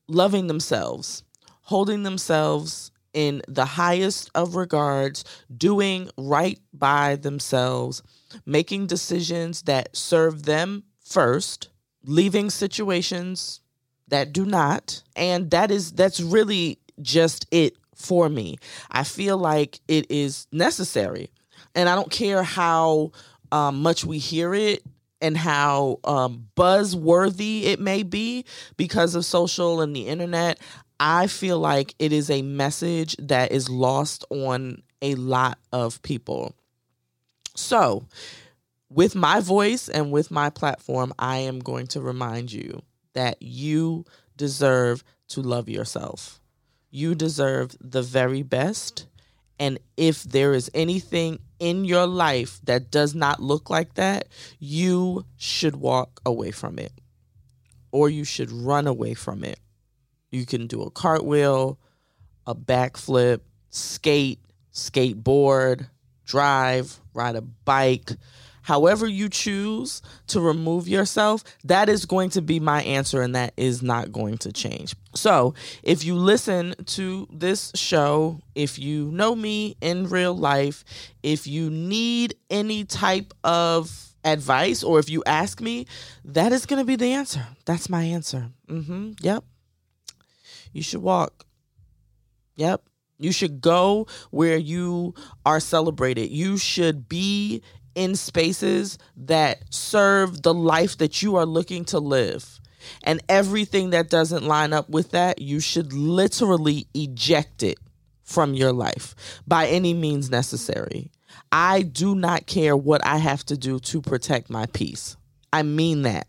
loving 0.07 0.47
themselves, 0.47 1.23
holding 1.61 2.03
themselves 2.03 2.91
in 3.13 3.41
the 3.47 3.65
highest 3.65 4.29
of 4.35 4.55
regards, 4.55 5.23
doing 5.55 6.09
right 6.17 6.59
by 6.73 7.15
themselves, 7.15 8.01
making 8.45 8.87
decisions 8.87 9.63
that 9.63 9.95
serve 9.95 10.43
them 10.43 10.83
first, 10.99 11.69
leaving 12.03 12.49
situations 12.49 13.61
that 14.07 14.33
do 14.33 14.45
not. 14.45 15.03
And 15.15 15.51
that 15.51 15.71
is 15.71 15.91
that's 15.91 16.19
really 16.19 16.79
just 17.01 17.45
it 17.51 17.75
for 17.95 18.29
me. 18.29 18.57
I 18.91 19.03
feel 19.03 19.37
like 19.37 19.79
it 19.87 20.09
is 20.09 20.47
necessary. 20.51 21.29
And 21.75 21.89
I 21.89 21.95
don't 21.95 22.11
care 22.11 22.43
how 22.43 23.11
um, 23.51 23.81
much 23.81 24.05
we 24.05 24.17
hear 24.17 24.53
it 24.53 24.83
and 25.21 25.37
how 25.37 25.99
um, 26.03 26.47
buzzworthy 26.57 27.63
it 27.63 27.79
may 27.79 28.03
be 28.03 28.43
because 28.75 29.15
of 29.15 29.23
social 29.23 29.79
and 29.79 29.95
the 29.95 30.07
internet. 30.07 30.59
I 30.99 31.27
feel 31.27 31.59
like 31.59 31.95
it 31.99 32.13
is 32.13 32.29
a 32.29 32.41
message 32.41 33.15
that 33.19 33.51
is 33.51 33.69
lost 33.69 34.25
on 34.29 34.83
a 35.01 35.15
lot 35.15 35.59
of 35.71 36.01
people. 36.01 36.55
So, 37.55 38.05
with 38.89 39.15
my 39.15 39.39
voice 39.39 39.89
and 39.89 40.11
with 40.11 40.31
my 40.31 40.49
platform, 40.49 41.13
I 41.17 41.37
am 41.37 41.59
going 41.59 41.87
to 41.87 42.01
remind 42.01 42.51
you 42.51 42.83
that 43.13 43.41
you 43.41 44.05
deserve 44.37 45.03
to 45.29 45.41
love 45.41 45.69
yourself. 45.69 46.39
You 46.89 47.15
deserve 47.15 47.75
the 47.81 48.01
very 48.01 48.43
best. 48.43 49.07
And 49.59 49.79
if 49.97 50.23
there 50.23 50.53
is 50.53 50.69
anything 50.73 51.39
in 51.59 51.85
your 51.85 52.05
life 52.05 52.59
that 52.63 52.91
does 52.91 53.15
not 53.15 53.41
look 53.41 53.69
like 53.69 53.95
that, 53.95 54.27
you 54.59 55.25
should 55.37 55.75
walk 55.75 56.19
away 56.25 56.51
from 56.51 56.77
it 56.77 56.91
or 57.91 58.09
you 58.09 58.23
should 58.23 58.51
run 58.51 58.87
away 58.87 59.13
from 59.13 59.43
it. 59.43 59.59
You 60.33 60.47
can 60.47 60.65
do 60.65 60.81
a 60.81 60.89
cartwheel, 60.89 61.77
a 62.47 62.55
backflip, 62.55 63.41
skate, 63.69 64.39
skateboard, 64.73 65.87
drive, 66.25 66.99
ride 67.13 67.35
a 67.35 67.41
bike, 67.41 68.11
however 68.63 69.05
you 69.05 69.29
choose 69.29 70.01
to 70.27 70.41
remove 70.41 70.87
yourself, 70.87 71.43
that 71.65 71.87
is 71.87 72.05
going 72.07 72.31
to 72.31 72.41
be 72.41 72.59
my 72.59 72.81
answer 72.81 73.21
and 73.21 73.35
that 73.35 73.53
is 73.57 73.83
not 73.83 74.11
going 74.11 74.39
to 74.39 74.51
change. 74.51 74.95
So, 75.13 75.53
if 75.83 76.03
you 76.03 76.15
listen 76.15 76.73
to 76.87 77.27
this 77.31 77.71
show, 77.75 78.39
if 78.55 78.79
you 78.79 79.11
know 79.11 79.35
me 79.35 79.77
in 79.81 80.09
real 80.09 80.35
life, 80.35 80.83
if 81.21 81.45
you 81.45 81.69
need 81.69 82.35
any 82.49 82.85
type 82.85 83.33
of 83.43 84.15
advice 84.25 84.81
or 84.83 84.97
if 84.97 85.09
you 85.11 85.21
ask 85.27 85.61
me, 85.61 85.85
that 86.25 86.51
is 86.51 86.65
going 86.65 86.79
to 86.79 86.85
be 86.85 86.95
the 86.95 87.13
answer. 87.13 87.45
That's 87.65 87.87
my 87.89 88.03
answer. 88.03 88.49
Mhm. 88.67 89.17
Yep. 89.21 89.43
You 90.73 90.83
should 90.83 91.01
walk. 91.01 91.45
Yep. 92.55 92.83
You 93.19 93.31
should 93.31 93.61
go 93.61 94.07
where 94.31 94.57
you 94.57 95.13
are 95.45 95.59
celebrated. 95.59 96.29
You 96.29 96.57
should 96.57 97.07
be 97.07 97.61
in 97.95 98.15
spaces 98.15 98.97
that 99.15 99.61
serve 99.69 100.41
the 100.41 100.53
life 100.53 100.97
that 100.97 101.21
you 101.21 101.35
are 101.35 101.45
looking 101.45 101.85
to 101.85 101.99
live. 101.99 102.59
And 103.03 103.21
everything 103.29 103.91
that 103.91 104.09
doesn't 104.09 104.45
line 104.45 104.73
up 104.73 104.89
with 104.89 105.11
that, 105.11 105.41
you 105.41 105.59
should 105.59 105.93
literally 105.93 106.87
eject 106.93 107.63
it 107.63 107.77
from 108.23 108.53
your 108.53 108.73
life 108.73 109.15
by 109.47 109.67
any 109.67 109.93
means 109.93 110.29
necessary. 110.29 111.11
I 111.51 111.83
do 111.83 112.15
not 112.15 112.45
care 112.47 112.75
what 112.75 113.05
I 113.05 113.17
have 113.17 113.45
to 113.45 113.57
do 113.57 113.79
to 113.79 114.01
protect 114.01 114.49
my 114.49 114.65
peace. 114.67 115.15
I 115.51 115.63
mean 115.63 116.01
that. 116.01 116.27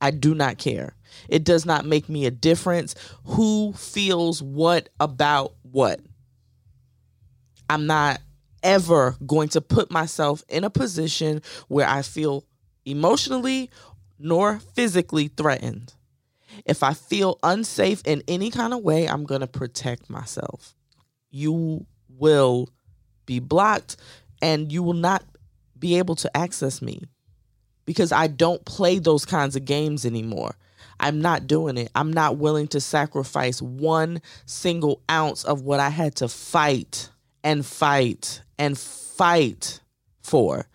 I 0.00 0.10
do 0.10 0.34
not 0.34 0.58
care. 0.58 0.94
It 1.28 1.44
does 1.44 1.66
not 1.66 1.84
make 1.84 2.08
me 2.08 2.26
a 2.26 2.30
difference 2.30 2.94
who 3.24 3.72
feels 3.72 4.42
what 4.42 4.88
about 5.00 5.54
what. 5.62 6.00
I'm 7.70 7.86
not 7.86 8.20
ever 8.62 9.16
going 9.26 9.48
to 9.50 9.60
put 9.60 9.90
myself 9.90 10.42
in 10.48 10.64
a 10.64 10.70
position 10.70 11.42
where 11.68 11.86
I 11.86 12.02
feel 12.02 12.44
emotionally 12.84 13.70
nor 14.18 14.58
physically 14.74 15.28
threatened. 15.28 15.94
If 16.64 16.82
I 16.82 16.94
feel 16.94 17.38
unsafe 17.42 18.02
in 18.04 18.22
any 18.26 18.50
kind 18.50 18.72
of 18.72 18.82
way, 18.82 19.06
I'm 19.06 19.24
going 19.24 19.42
to 19.42 19.46
protect 19.46 20.10
myself. 20.10 20.74
You 21.30 21.86
will 22.08 22.68
be 23.26 23.38
blocked 23.38 23.96
and 24.42 24.72
you 24.72 24.82
will 24.82 24.94
not 24.94 25.24
be 25.78 25.98
able 25.98 26.16
to 26.16 26.36
access 26.36 26.82
me 26.82 27.02
because 27.84 28.12
I 28.12 28.26
don't 28.26 28.64
play 28.64 28.98
those 28.98 29.24
kinds 29.24 29.56
of 29.56 29.64
games 29.64 30.04
anymore. 30.04 30.56
I'm 31.00 31.20
not 31.20 31.46
doing 31.46 31.76
it. 31.76 31.90
I'm 31.94 32.12
not 32.12 32.38
willing 32.38 32.68
to 32.68 32.80
sacrifice 32.80 33.62
one 33.62 34.20
single 34.46 35.02
ounce 35.10 35.44
of 35.44 35.62
what 35.62 35.80
I 35.80 35.90
had 35.90 36.16
to 36.16 36.28
fight 36.28 37.10
and 37.44 37.64
fight 37.64 38.42
and 38.58 38.78
fight 38.78 39.80
for. 40.22 40.66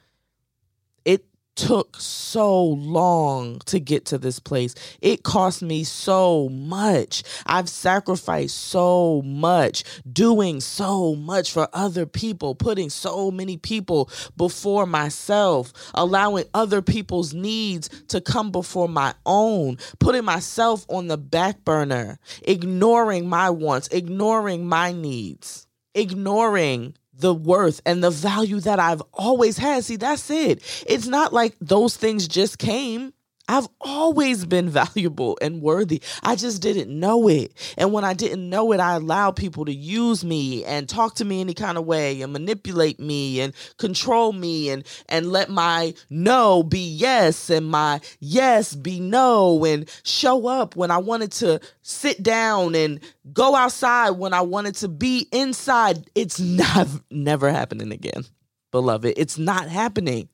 Took 1.56 1.98
so 2.00 2.64
long 2.64 3.60
to 3.66 3.80
get 3.80 4.06
to 4.06 4.18
this 4.18 4.40
place. 4.40 4.74
It 5.02 5.24
cost 5.24 5.62
me 5.62 5.84
so 5.84 6.50
much. 6.50 7.24
I've 7.46 7.70
sacrificed 7.70 8.58
so 8.58 9.22
much, 9.24 9.84
doing 10.12 10.62
so 10.62 11.16
much 11.16 11.52
for 11.52 11.70
other 11.74 12.06
people, 12.06 12.56
putting 12.56 12.90
so 12.90 13.30
many 13.30 13.58
people 13.58 14.10
before 14.36 14.88
myself, 14.88 15.74
allowing 15.94 16.46
other 16.54 16.82
people's 16.82 17.34
needs 17.34 17.88
to 18.08 18.20
come 18.20 18.52
before 18.52 18.90
my 18.90 19.14
own, 19.26 19.78
putting 20.00 20.26
myself 20.26 20.86
on 20.90 21.08
the 21.08 21.18
back 21.18 21.64
burner, 21.64 22.18
ignoring 22.42 23.30
my 23.30 23.50
wants, 23.52 23.88
ignoring 23.90 24.66
my 24.66 24.92
needs 24.92 25.68
ignoring 25.96 26.96
the 27.14 27.34
worth 27.34 27.82
and 27.86 28.04
the 28.04 28.10
value 28.10 28.60
that 28.62 28.80
I've 28.80 29.02
always 29.14 29.58
had. 29.58 29.84
See, 29.84 29.96
that's 29.96 30.30
it. 30.30 30.62
It's 30.88 31.08
not 31.08 31.34
like 31.34 31.56
those 31.62 31.96
things 31.96 32.28
just 32.28 32.58
came. 32.58 33.14
I've 33.48 33.68
always 33.82 34.46
been 34.46 34.70
valuable 34.70 35.38
and 35.42 35.62
worthy. 35.62 36.02
I 36.22 36.36
just 36.36 36.62
didn't 36.62 36.90
know 36.98 37.28
it. 37.28 37.54
And 37.78 37.92
when 37.92 38.04
I 38.04 38.14
didn't 38.14 38.50
know 38.50 38.72
it, 38.72 38.80
I 38.80 38.96
allowed 38.96 39.36
people 39.36 39.66
to 39.66 39.74
use 39.74 40.24
me 40.24 40.64
and 40.66 40.88
talk 40.88 41.16
to 41.16 41.26
me 41.26 41.42
any 41.42 41.54
kind 41.54 41.78
of 41.78 41.86
way 41.86 42.22
and 42.22 42.32
manipulate 42.34 43.00
me 43.00 43.42
and 43.42 43.54
control 43.78 44.34
me 44.34 44.70
and 44.70 44.84
and 45.10 45.32
let 45.32 45.50
my 45.50 45.94
no 46.10 46.64
be 46.64 46.80
yes 46.80 47.50
and 47.50 47.68
my 47.68 48.00
yes 48.20 48.76
be 48.76 49.00
no 49.00 49.66
and 49.66 49.90
show 50.04 50.48
up 50.48 50.76
when 50.76 50.92
I 50.92 50.98
wanted 50.98 51.32
to 51.34 51.60
sit 51.82 52.24
down 52.24 52.76
and 52.76 53.00
go 53.34 53.56
outside 53.56 54.12
when 54.12 54.34
I 54.34 54.42
wanted 54.42 54.76
to 54.76 54.88
be 54.88 55.28
inside. 55.32 56.10
It's 56.16 56.40
not 56.64 56.88
never 57.12 57.52
happening 57.52 57.92
again. 57.92 58.24
Beloved, 58.72 59.14
it's 59.18 59.38
not 59.38 59.68
happening. 59.70 60.30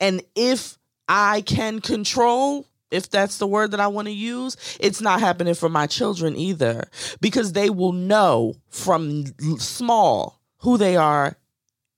And 0.00 0.22
if 0.34 0.78
I 1.08 1.42
can 1.42 1.80
control, 1.80 2.66
if 2.90 3.10
that's 3.10 3.38
the 3.38 3.46
word 3.46 3.70
that 3.72 3.80
I 3.80 3.86
want 3.88 4.06
to 4.08 4.12
use, 4.12 4.56
it's 4.80 5.00
not 5.00 5.20
happening 5.20 5.54
for 5.54 5.68
my 5.68 5.86
children 5.86 6.36
either 6.36 6.88
because 7.20 7.52
they 7.52 7.70
will 7.70 7.92
know 7.92 8.54
from 8.68 9.26
small 9.58 10.40
who 10.58 10.76
they 10.76 10.96
are 10.96 11.36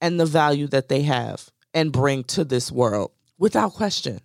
and 0.01 0.19
the 0.19 0.27
value 0.27 0.67
that 0.69 0.89
they 0.89 1.03
have 1.03 1.51
and 1.73 1.93
bring 1.93 2.25
to 2.25 2.45
this 2.45 2.71
world 2.71 3.11
without 3.39 3.75
question. 3.75 4.21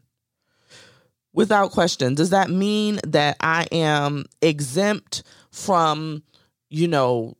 Without 1.33 1.71
question. 1.71 2.15
Does 2.15 2.31
that 2.31 2.49
mean 2.49 2.99
that 3.07 3.37
I 3.39 3.67
am 3.71 4.25
exempt 4.41 5.23
from, 5.51 6.23
you 6.69 6.87
know, 6.87 7.37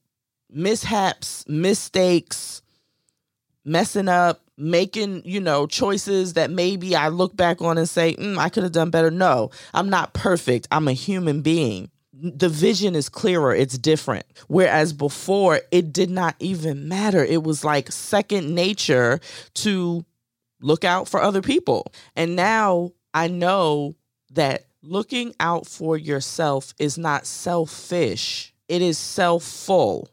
mishaps, 0.49 1.43
mistakes, 1.47 2.61
messing 3.65 4.07
up, 4.07 4.41
making, 4.59 5.23
you 5.25 5.39
know, 5.39 5.65
choices 5.65 6.33
that 6.33 6.51
maybe 6.51 6.95
I 6.95 7.07
look 7.07 7.35
back 7.35 7.61
on 7.61 7.77
and 7.77 7.87
say, 7.87 8.15
mm, 8.15 8.37
I 8.37 8.49
could 8.49 8.63
have 8.63 8.71
done 8.71 8.89
better. 8.89 9.09
No, 9.09 9.51
I'm 9.73 9.89
not 9.89 10.13
perfect. 10.13 10.67
I'm 10.71 10.87
a 10.87 10.93
human 10.93 11.41
being. 11.41 11.89
The 12.13 12.49
vision 12.49 12.95
is 12.95 13.07
clearer, 13.07 13.55
it's 13.55 13.77
different. 13.77 14.25
Whereas 14.47 14.91
before, 14.91 15.61
it 15.71 15.93
did 15.93 16.09
not 16.09 16.35
even 16.39 16.89
matter. 16.89 17.23
It 17.23 17.43
was 17.43 17.63
like 17.63 17.91
second 17.93 18.53
nature 18.53 19.21
to 19.55 20.05
look 20.61 20.83
out 20.83 21.07
for 21.07 21.21
other 21.21 21.41
people. 21.41 21.93
And 22.17 22.35
now 22.35 22.91
I 23.13 23.29
know 23.29 23.95
that 24.31 24.65
looking 24.81 25.33
out 25.39 25.65
for 25.65 25.97
yourself 25.97 26.73
is 26.77 26.97
not 26.97 27.25
selfish, 27.25 28.53
it 28.67 28.81
is 28.81 28.97
selfful, 28.97 30.07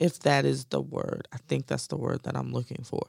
if 0.00 0.20
that 0.20 0.44
is 0.44 0.64
the 0.66 0.80
word. 0.80 1.28
I 1.32 1.36
think 1.48 1.66
that's 1.66 1.88
the 1.88 1.96
word 1.96 2.22
that 2.24 2.36
I'm 2.36 2.52
looking 2.52 2.84
for. 2.84 3.02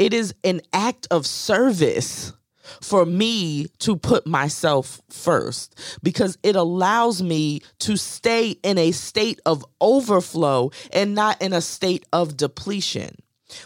It 0.00 0.14
is 0.14 0.34
an 0.44 0.62
act 0.72 1.06
of 1.10 1.26
service 1.26 2.32
for 2.80 3.04
me 3.04 3.66
to 3.80 3.96
put 3.96 4.26
myself 4.26 5.02
first 5.10 5.78
because 6.02 6.38
it 6.42 6.56
allows 6.56 7.22
me 7.22 7.60
to 7.80 7.98
stay 7.98 8.52
in 8.62 8.78
a 8.78 8.92
state 8.92 9.40
of 9.44 9.62
overflow 9.78 10.70
and 10.90 11.14
not 11.14 11.42
in 11.42 11.52
a 11.52 11.60
state 11.60 12.06
of 12.14 12.38
depletion. 12.38 13.14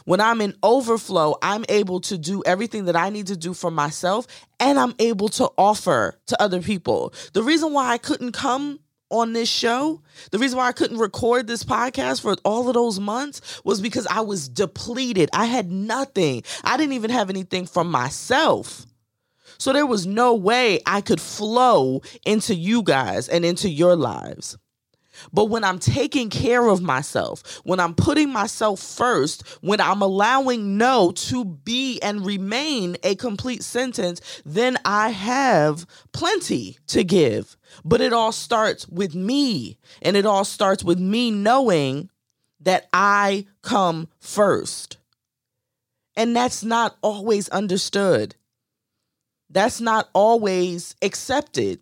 When 0.06 0.20
I'm 0.20 0.40
in 0.40 0.56
overflow, 0.64 1.36
I'm 1.40 1.64
able 1.68 2.00
to 2.00 2.18
do 2.18 2.42
everything 2.44 2.86
that 2.86 2.96
I 2.96 3.10
need 3.10 3.28
to 3.28 3.36
do 3.36 3.54
for 3.54 3.70
myself 3.70 4.26
and 4.58 4.76
I'm 4.76 4.94
able 4.98 5.28
to 5.28 5.52
offer 5.56 6.18
to 6.26 6.42
other 6.42 6.60
people. 6.60 7.14
The 7.32 7.44
reason 7.44 7.72
why 7.72 7.92
I 7.92 7.98
couldn't 7.98 8.32
come 8.32 8.80
on 9.10 9.32
this 9.32 9.48
show, 9.48 10.02
the 10.30 10.38
reason 10.38 10.58
why 10.58 10.68
I 10.68 10.72
couldn't 10.72 10.98
record 10.98 11.46
this 11.46 11.64
podcast 11.64 12.22
for 12.22 12.36
all 12.44 12.68
of 12.68 12.74
those 12.74 12.98
months 12.98 13.62
was 13.64 13.80
because 13.80 14.06
I 14.06 14.20
was 14.22 14.48
depleted. 14.48 15.30
I 15.32 15.44
had 15.46 15.70
nothing. 15.70 16.42
I 16.64 16.76
didn't 16.76 16.94
even 16.94 17.10
have 17.10 17.30
anything 17.30 17.66
from 17.66 17.90
myself. 17.90 18.86
So 19.58 19.72
there 19.72 19.86
was 19.86 20.06
no 20.06 20.34
way 20.34 20.80
I 20.86 21.00
could 21.00 21.20
flow 21.20 22.02
into 22.24 22.54
you 22.54 22.82
guys 22.82 23.28
and 23.28 23.44
into 23.44 23.68
your 23.68 23.96
lives. 23.96 24.58
But 25.32 25.46
when 25.46 25.64
I'm 25.64 25.78
taking 25.78 26.30
care 26.30 26.66
of 26.66 26.82
myself, 26.82 27.60
when 27.64 27.80
I'm 27.80 27.94
putting 27.94 28.30
myself 28.30 28.80
first, 28.80 29.46
when 29.60 29.80
I'm 29.80 30.02
allowing 30.02 30.78
no 30.78 31.12
to 31.12 31.44
be 31.44 32.00
and 32.00 32.26
remain 32.26 32.96
a 33.02 33.14
complete 33.14 33.62
sentence, 33.62 34.20
then 34.44 34.78
I 34.84 35.10
have 35.10 35.86
plenty 36.12 36.78
to 36.88 37.04
give. 37.04 37.56
But 37.84 38.00
it 38.00 38.12
all 38.12 38.32
starts 38.32 38.88
with 38.88 39.14
me. 39.14 39.78
And 40.02 40.16
it 40.16 40.26
all 40.26 40.44
starts 40.44 40.84
with 40.84 40.98
me 40.98 41.30
knowing 41.30 42.10
that 42.60 42.88
I 42.92 43.46
come 43.62 44.08
first. 44.18 44.98
And 46.16 46.34
that's 46.34 46.62
not 46.62 46.96
always 47.02 47.48
understood. 47.48 48.36
That's 49.50 49.80
not 49.80 50.08
always 50.14 50.96
accepted. 51.02 51.80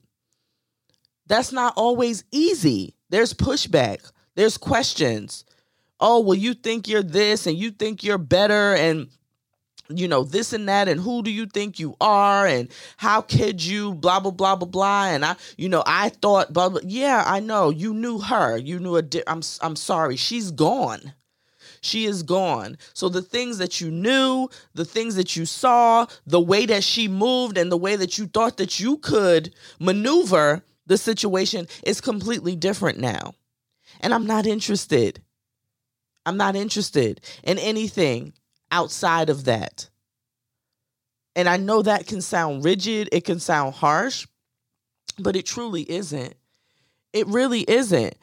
That's 1.27 1.53
not 1.53 1.75
always 1.77 2.25
easy. 2.31 2.97
There's 3.13 3.35
pushback, 3.35 4.11
there's 4.37 4.57
questions. 4.57 5.45
Oh, 6.01 6.21
well, 6.21 6.35
you 6.35 6.55
think 6.55 6.89
you're 6.89 7.03
this 7.03 7.47
and 7.47 7.59
you 7.59 7.71
think 7.71 8.03
you're 8.03 8.17
better, 8.17 8.75
and 8.75 9.09
you 9.91 10.09
know, 10.09 10.25
this 10.25 10.55
and 10.55 10.67
that, 10.67 10.89
and 10.89 10.99
who 10.99 11.23
do 11.23 11.31
you 11.31 11.45
think 11.45 11.79
you 11.79 11.95
are, 12.01 12.47
and 12.47 12.71
how 12.97 13.21
could 13.21 13.63
you, 13.63 13.93
blah, 13.93 14.19
blah, 14.19 14.31
blah, 14.31 14.57
blah, 14.57 14.67
blah. 14.67 15.05
And 15.09 15.27
I, 15.27 15.37
you 15.59 15.69
know, 15.69 15.83
I 15.87 16.09
thought, 16.09 16.55
blah, 16.55 16.71
blah. 16.71 16.81
Yeah, 16.85 17.23
I 17.27 17.41
know. 17.41 17.69
You 17.69 17.93
knew 17.93 18.19
her. 18.19 18.57
You 18.57 18.79
knew 18.79 18.97
a, 18.97 19.03
di- 19.03 19.23
I'm, 19.27 19.43
I'm 19.61 19.77
sorry. 19.77 20.17
She's 20.17 20.51
gone 20.51 21.13
she 21.85 22.05
is 22.05 22.23
gone. 22.23 22.79
So 22.95 23.09
the 23.09 23.21
things 23.21 23.59
that 23.59 23.81
you 23.81 23.91
knew, 23.91 24.49
the 24.73 24.85
things 24.85 25.17
that 25.17 25.35
you 25.35 25.45
saw, 25.45 26.07
the 26.25 26.41
way 26.41 26.65
that 26.65 26.85
she 26.85 27.09
moved, 27.09 27.59
and 27.59 27.73
the 27.73 27.77
way 27.77 27.97
that 27.97 28.19
you 28.19 28.29
thought 28.29 28.57
that 28.59 28.79
you 28.79 28.99
could 28.99 29.53
maneuver 29.81 30.63
the 30.87 30.97
situation 30.97 31.67
is 31.85 32.01
completely 32.01 32.57
different 32.57 32.99
now. 32.99 33.35
And 34.01 34.13
I'm 34.13 34.27
not 34.27 34.47
interested. 34.47 35.23
I'm 36.25 36.37
not 36.37 36.57
interested 36.57 37.21
in 37.43 37.59
anything 37.59 38.33
outside 38.71 39.29
of 39.29 39.45
that. 39.45 39.89
And 41.35 41.49
I 41.49 41.57
know 41.57 41.83
that 41.83 42.07
can 42.07 42.21
sound 42.21 42.65
rigid, 42.65 43.09
it 43.13 43.25
can 43.25 43.41
sound 43.41 43.75
harsh, 43.75 44.27
but 45.19 45.37
it 45.37 45.47
truly 45.47 45.91
isn't. 45.91 46.35
It 47.13 47.27
really 47.27 47.63
isn't 47.63 48.17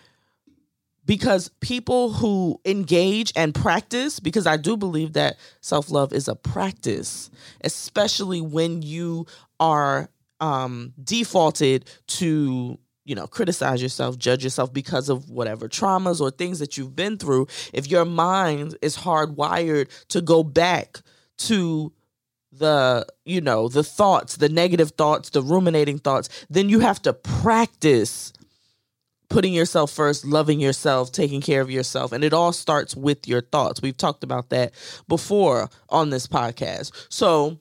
because 1.10 1.50
people 1.60 2.14
who 2.14 2.62
engage 2.66 3.34
and 3.36 3.56
practice 3.56 4.20
because 4.20 4.46
i 4.46 4.56
do 4.56 4.78
believe 4.78 5.14
that 5.14 5.38
self-love 5.60 6.14
is 6.14 6.28
a 6.28 6.36
practice 6.36 7.32
especially 7.64 8.42
when 8.42 8.84
you 8.84 9.26
are 9.60 10.08
um, 10.40 10.94
defaulted 11.04 11.86
to 12.08 12.78
you 13.06 13.16
know 13.16 13.28
criticize 13.28 13.82
yourself 13.82 14.18
judge 14.18 14.44
yourself 14.44 14.72
because 14.72 15.10
of 15.10 15.30
whatever 15.30 15.68
traumas 15.68 16.22
or 16.22 16.30
things 16.30 16.60
that 16.60 16.78
you've 16.78 16.96
been 16.96 17.18
through 17.18 17.48
if 17.74 17.88
your 17.88 18.06
mind 18.06 18.78
is 18.82 18.98
hardwired 18.98 19.90
to 20.08 20.22
go 20.22 20.44
back 20.44 21.02
to 21.38 21.92
the 22.52 23.06
you 23.26 23.42
know 23.42 23.68
the 23.68 23.84
thoughts 23.84 24.38
the 24.38 24.50
negative 24.50 24.92
thoughts 24.92 25.30
the 25.32 25.42
ruminating 25.42 25.98
thoughts 25.98 26.30
then 26.50 26.70
you 26.70 26.80
have 26.80 27.02
to 27.02 27.14
practice 27.14 28.34
putting 29.30 29.54
yourself 29.54 29.92
first, 29.92 30.26
loving 30.26 30.60
yourself, 30.60 31.12
taking 31.12 31.40
care 31.40 31.62
of 31.62 31.72
yourself. 31.72 32.12
And 32.12 32.24
it 32.24 32.34
all 32.34 32.52
starts 32.52 32.96
with 32.96 33.28
your 33.28 33.42
thoughts. 33.42 33.82
We've 33.82 33.96
talked 33.96 34.24
about 34.24 34.50
that 34.50 34.74
before 35.08 35.70
on 35.90 36.10
this 36.10 36.28
podcast. 36.28 36.92
So, 37.10 37.60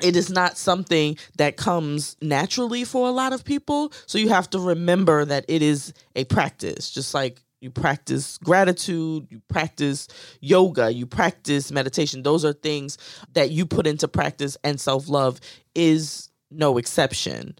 it 0.00 0.16
is 0.16 0.30
not 0.30 0.58
something 0.58 1.16
that 1.36 1.56
comes 1.56 2.16
naturally 2.20 2.84
for 2.84 3.08
a 3.08 3.12
lot 3.12 3.32
of 3.32 3.44
people. 3.44 3.92
So 4.06 4.18
you 4.18 4.28
have 4.30 4.50
to 4.50 4.58
remember 4.58 5.24
that 5.24 5.44
it 5.48 5.62
is 5.62 5.92
a 6.16 6.24
practice, 6.24 6.90
just 6.90 7.14
like 7.14 7.40
you 7.60 7.70
practice 7.70 8.38
gratitude, 8.38 9.26
you 9.30 9.40
practice 9.48 10.08
yoga, 10.40 10.92
you 10.92 11.06
practice 11.06 11.72
meditation. 11.72 12.22
Those 12.22 12.44
are 12.44 12.52
things 12.52 12.98
that 13.32 13.50
you 13.50 13.64
put 13.66 13.86
into 13.86 14.08
practice, 14.08 14.56
and 14.62 14.78
self 14.80 15.08
love 15.08 15.40
is 15.74 16.30
no 16.50 16.76
exception. 16.76 17.56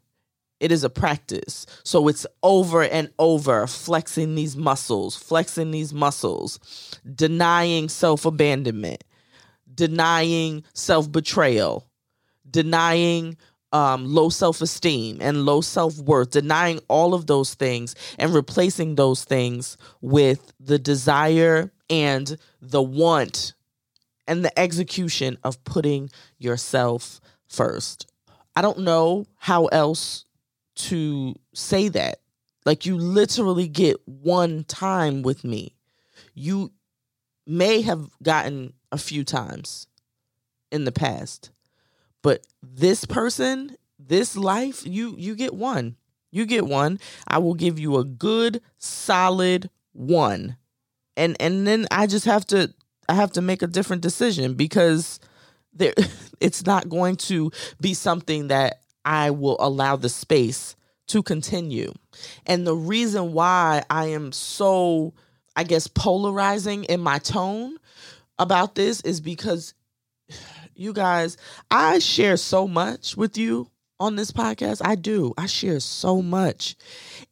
It 0.61 0.73
is 0.73 0.85
a 0.85 0.91
practice. 0.91 1.67
So 1.85 2.09
it's 2.09 2.27
over 2.43 2.83
and 2.83 3.11
over 3.19 3.67
flexing 3.67 4.35
these 4.35 4.57
muscles, 4.57 5.17
flexing 5.17 5.71
these 5.71 5.95
muscles, 5.95 6.59
denying 7.15 7.89
self 7.89 8.27
abandonment, 8.27 9.05
denying 9.75 10.65
self 10.75 11.11
betrayal, 11.11 11.87
denying 12.55 13.37
um, 13.73 14.07
low 14.07 14.29
self 14.29 14.61
esteem 14.61 15.19
and 15.21 15.45
low 15.45 15.61
self 15.61 15.99
worth, 15.99 16.31
denying 16.31 16.79
all 16.87 17.13
of 17.13 17.27
those 17.27 17.55
things 17.55 17.97
and 18.17 18.33
replacing 18.33 18.95
those 18.95 19.25
things 19.25 19.77
with 20.01 20.53
the 20.61 20.79
desire 20.79 21.73
and 21.91 22.37
the 22.63 22.81
want 22.81 23.55
and 24.29 24.45
the 24.45 24.57
execution 24.57 25.37
of 25.43 25.63
putting 25.65 26.09
yourself 26.39 27.21
first. 27.49 28.07
I 28.55 28.63
don't 28.63 28.79
know 28.79 29.27
how 29.37 29.67
else 29.67 30.27
to 30.77 31.35
say 31.55 31.89
that. 31.89 32.21
Like 32.65 32.87
you 32.87 32.97
literally 32.97 33.67
get 33.67 33.97
one 34.07 34.63
time 34.63 35.23
with 35.23 35.43
me. 35.43 35.75
You 36.35 36.71
may 37.49 37.83
have 37.83 38.09
gotten 38.23 38.75
a 38.93 38.99
few 38.99 39.25
times 39.25 39.89
in 40.71 40.85
the 40.85 40.93
past. 40.93 41.51
But 42.25 42.47
this 42.63 43.05
person, 43.05 43.77
this 43.99 44.35
life, 44.35 44.85
you 44.87 45.15
you 45.19 45.37
get 45.37 45.55
one. 45.55 45.97
You 46.33 46.47
get 46.47 46.67
one. 46.67 46.99
I 47.29 47.39
will 47.39 47.55
give 47.55 47.79
you 47.79 47.99
a 47.99 48.05
good 48.05 48.63
solid 48.79 49.69
one. 49.93 50.57
And 51.19 51.37
and 51.39 51.67
then 51.67 51.87
I 51.91 52.07
just 52.07 52.25
have 52.25 52.47
to 52.47 52.73
I 53.11 53.15
have 53.15 53.31
to 53.33 53.43
make 53.43 53.61
a 53.61 53.67
different 53.67 54.01
decision 54.01 54.55
because 54.55 55.21
there 55.75 55.93
it's 56.41 56.65
not 56.65 56.89
going 56.89 57.17
to 57.29 57.53
be 57.79 57.93
something 57.93 58.49
that 58.49 58.81
I 59.05 59.31
will 59.31 59.59
allow 59.61 59.97
the 59.97 60.09
space 60.09 60.77
to 61.09 61.23
continue. 61.23 61.93
And 62.47 62.67
the 62.67 62.75
reason 62.75 63.35
why 63.35 63.83
I 63.91 64.07
am 64.07 64.33
so, 64.33 65.13
I 65.55 65.65
guess, 65.65 65.89
polarizing 65.89 66.85
in 66.85 67.03
my 67.03 67.19
tone 67.19 67.77
about 68.39 68.77
this 68.77 69.03
is 69.03 69.21
because 69.21 69.75
you 70.77 70.93
guys, 70.93 71.37
I 71.71 71.99
share 71.99 72.37
so 72.37 72.67
much 72.69 73.17
with 73.17 73.37
you 73.37 73.71
on 74.01 74.17
this 74.17 74.31
podcast. 74.31 74.81
I 74.85 74.95
do. 74.95 75.33
I 75.39 75.47
share 75.47 75.81
so 75.81 76.23
much. 76.23 76.77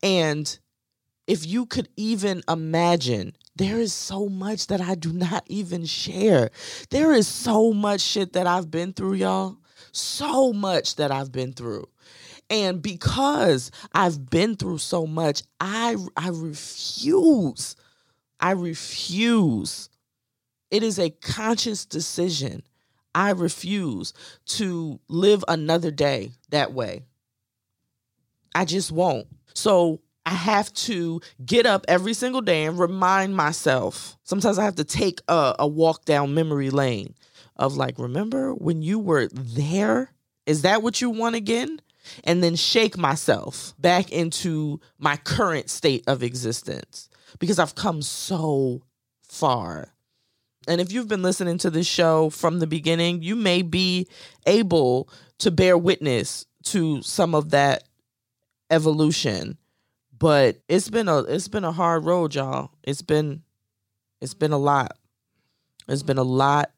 And 0.02 0.59
if 1.26 1.46
you 1.46 1.66
could 1.66 1.88
even 1.96 2.42
imagine, 2.48 3.35
there 3.57 3.78
is 3.78 3.92
so 3.92 4.28
much 4.28 4.68
that 4.68 4.81
I 4.81 4.94
do 4.94 5.12
not 5.12 5.44
even 5.46 5.85
share. 5.85 6.50
There 6.90 7.12
is 7.12 7.28
so 7.28 7.72
much 7.72 8.00
shit 8.00 8.33
that 8.33 8.46
I've 8.46 8.70
been 8.70 8.92
through, 8.92 9.14
y'all. 9.14 9.57
So 9.92 10.52
much 10.52 10.96
that 10.96 11.11
I've 11.11 11.33
been 11.33 11.52
through. 11.52 11.88
And 12.48 12.83
because 12.83 13.70
I've 13.92 14.28
been 14.28 14.57
through 14.57 14.78
so 14.78 15.07
much, 15.07 15.42
I 15.61 15.96
I 16.16 16.28
refuse. 16.28 17.76
I 18.40 18.52
refuse. 18.52 19.88
It 20.70 20.83
is 20.83 20.98
a 20.98 21.11
conscious 21.11 21.85
decision. 21.85 22.62
I 23.14 23.31
refuse 23.31 24.12
to 24.46 25.01
live 25.09 25.44
another 25.48 25.90
day 25.90 26.33
that 26.51 26.72
way. 26.72 27.05
I 28.55 28.64
just 28.64 28.92
won't. 28.92 29.27
So 29.55 30.01
I 30.25 30.35
have 30.35 30.72
to 30.75 31.20
get 31.44 31.66
up 31.66 31.85
every 31.88 32.14
single 32.14 32.40
day 32.40 32.64
and 32.64 32.79
remind 32.79 33.37
myself. 33.37 34.16
Sometimes 34.25 34.59
I 34.59 34.64
have 34.64 34.77
to 34.77 34.85
take 34.85 35.20
a, 35.29 35.57
a, 35.59 35.66
walk 35.66 36.05
down 36.05 36.35
memory 36.35 36.70
lane 36.70 37.14
of 37.57 37.77
like, 37.77 37.98
remember 37.98 38.55
when 38.55 38.83
you 38.83 38.98
were 38.98 39.29
there? 39.29 40.11
Is 40.46 40.62
that 40.62 40.83
what 40.83 41.01
you 41.01 41.11
want 41.11 41.35
again? 41.35 41.81
and 42.25 42.42
then 42.42 42.57
shake 42.57 42.96
myself 42.96 43.75
back 43.79 44.11
into 44.11 44.81
my 44.98 45.16
current 45.16 45.70
state 45.70 46.05
of 46.07 46.22
existence 46.22 47.09
because 47.38 47.59
I've 47.59 47.75
come 47.75 48.03
so 48.03 48.83
far. 49.22 49.91
And 50.68 50.81
if 50.81 50.92
you've 50.92 51.09
been 51.09 51.22
listening 51.22 51.59
to 51.59 51.70
this 51.70 51.87
show 51.87 52.31
from 52.31 52.59
the 52.59 52.66
beginning, 52.66 53.22
you 53.22 53.37
may 53.37 53.62
be 53.62 54.07
able 54.46 55.09
to 55.38 55.51
bear 55.51 55.77
witness 55.77 56.46
to 56.64 57.03
some 57.03 57.35
of 57.35 57.51
that 57.51 57.85
evolution. 58.70 59.59
But 60.16 60.59
it's 60.68 60.88
been 60.88 61.09
a 61.09 61.18
it's 61.18 61.48
been 61.48 61.64
a 61.64 61.72
hard 61.72 62.05
road, 62.05 62.35
y'all. 62.35 62.70
It's 62.85 63.03
been 63.03 63.42
it's 64.20 64.35
been 64.35 64.53
a 64.53 64.59
lot. 64.59 64.96
It's 65.88 66.05
been 66.05 66.18
a 66.18 66.22
lot 66.22 66.70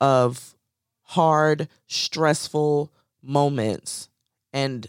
of 0.00 0.54
hard, 1.02 1.68
stressful 1.88 2.90
moments 3.22 4.08
and 4.52 4.88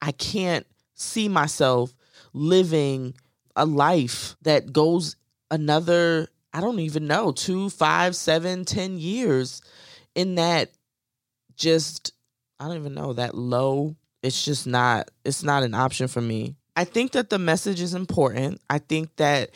I 0.00 0.12
can't 0.12 0.66
see 0.94 1.28
myself 1.28 1.94
living 2.32 3.14
a 3.54 3.64
life 3.66 4.36
that 4.42 4.72
goes 4.72 5.16
another 5.50 6.28
I 6.52 6.60
don't 6.60 6.80
even 6.80 7.06
know, 7.06 7.32
two, 7.32 7.70
five, 7.70 8.14
seven, 8.14 8.64
ten 8.64 8.98
years 8.98 9.62
in 10.14 10.36
that 10.36 10.70
just 11.56 12.12
I 12.60 12.68
don't 12.68 12.76
even 12.76 12.94
know, 12.94 13.12
that 13.14 13.34
low. 13.34 13.96
It's 14.22 14.44
just 14.44 14.66
not 14.66 15.10
it's 15.24 15.42
not 15.42 15.62
an 15.62 15.74
option 15.74 16.08
for 16.08 16.20
me. 16.20 16.54
I 16.76 16.84
think 16.84 17.12
that 17.12 17.28
the 17.28 17.38
message 17.38 17.80
is 17.80 17.94
important. 17.94 18.60
I 18.70 18.78
think 18.78 19.14
that 19.16 19.50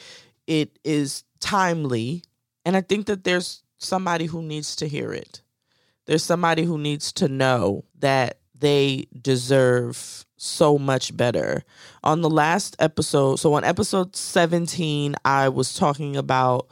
it 0.47 0.79
is 0.85 1.25
timely. 1.41 2.23
And 2.65 2.77
I 2.77 2.81
think 2.81 3.07
that 3.07 3.25
there's 3.25 3.63
somebody 3.79 4.27
who 4.27 4.43
needs 4.43 4.77
to 4.77 4.89
hear 4.89 5.13
it. 5.13 5.41
There's 6.07 6.25
somebody 6.25 6.65
who 6.65 6.79
needs 6.79 7.13
to 7.15 7.29
know 7.29 7.85
that 8.01 8.39
they 8.59 9.07
deserve 9.21 10.26
so 10.37 10.79
much 10.79 11.17
better. 11.17 11.63
On 12.05 12.21
the 12.21 12.31
last 12.31 12.77
episode, 12.79 13.37
so 13.37 13.55
on 13.55 13.65
episode 13.65 14.15
17, 14.17 15.15
I 15.25 15.49
was 15.49 15.75
talking 15.75 16.17
about, 16.17 16.69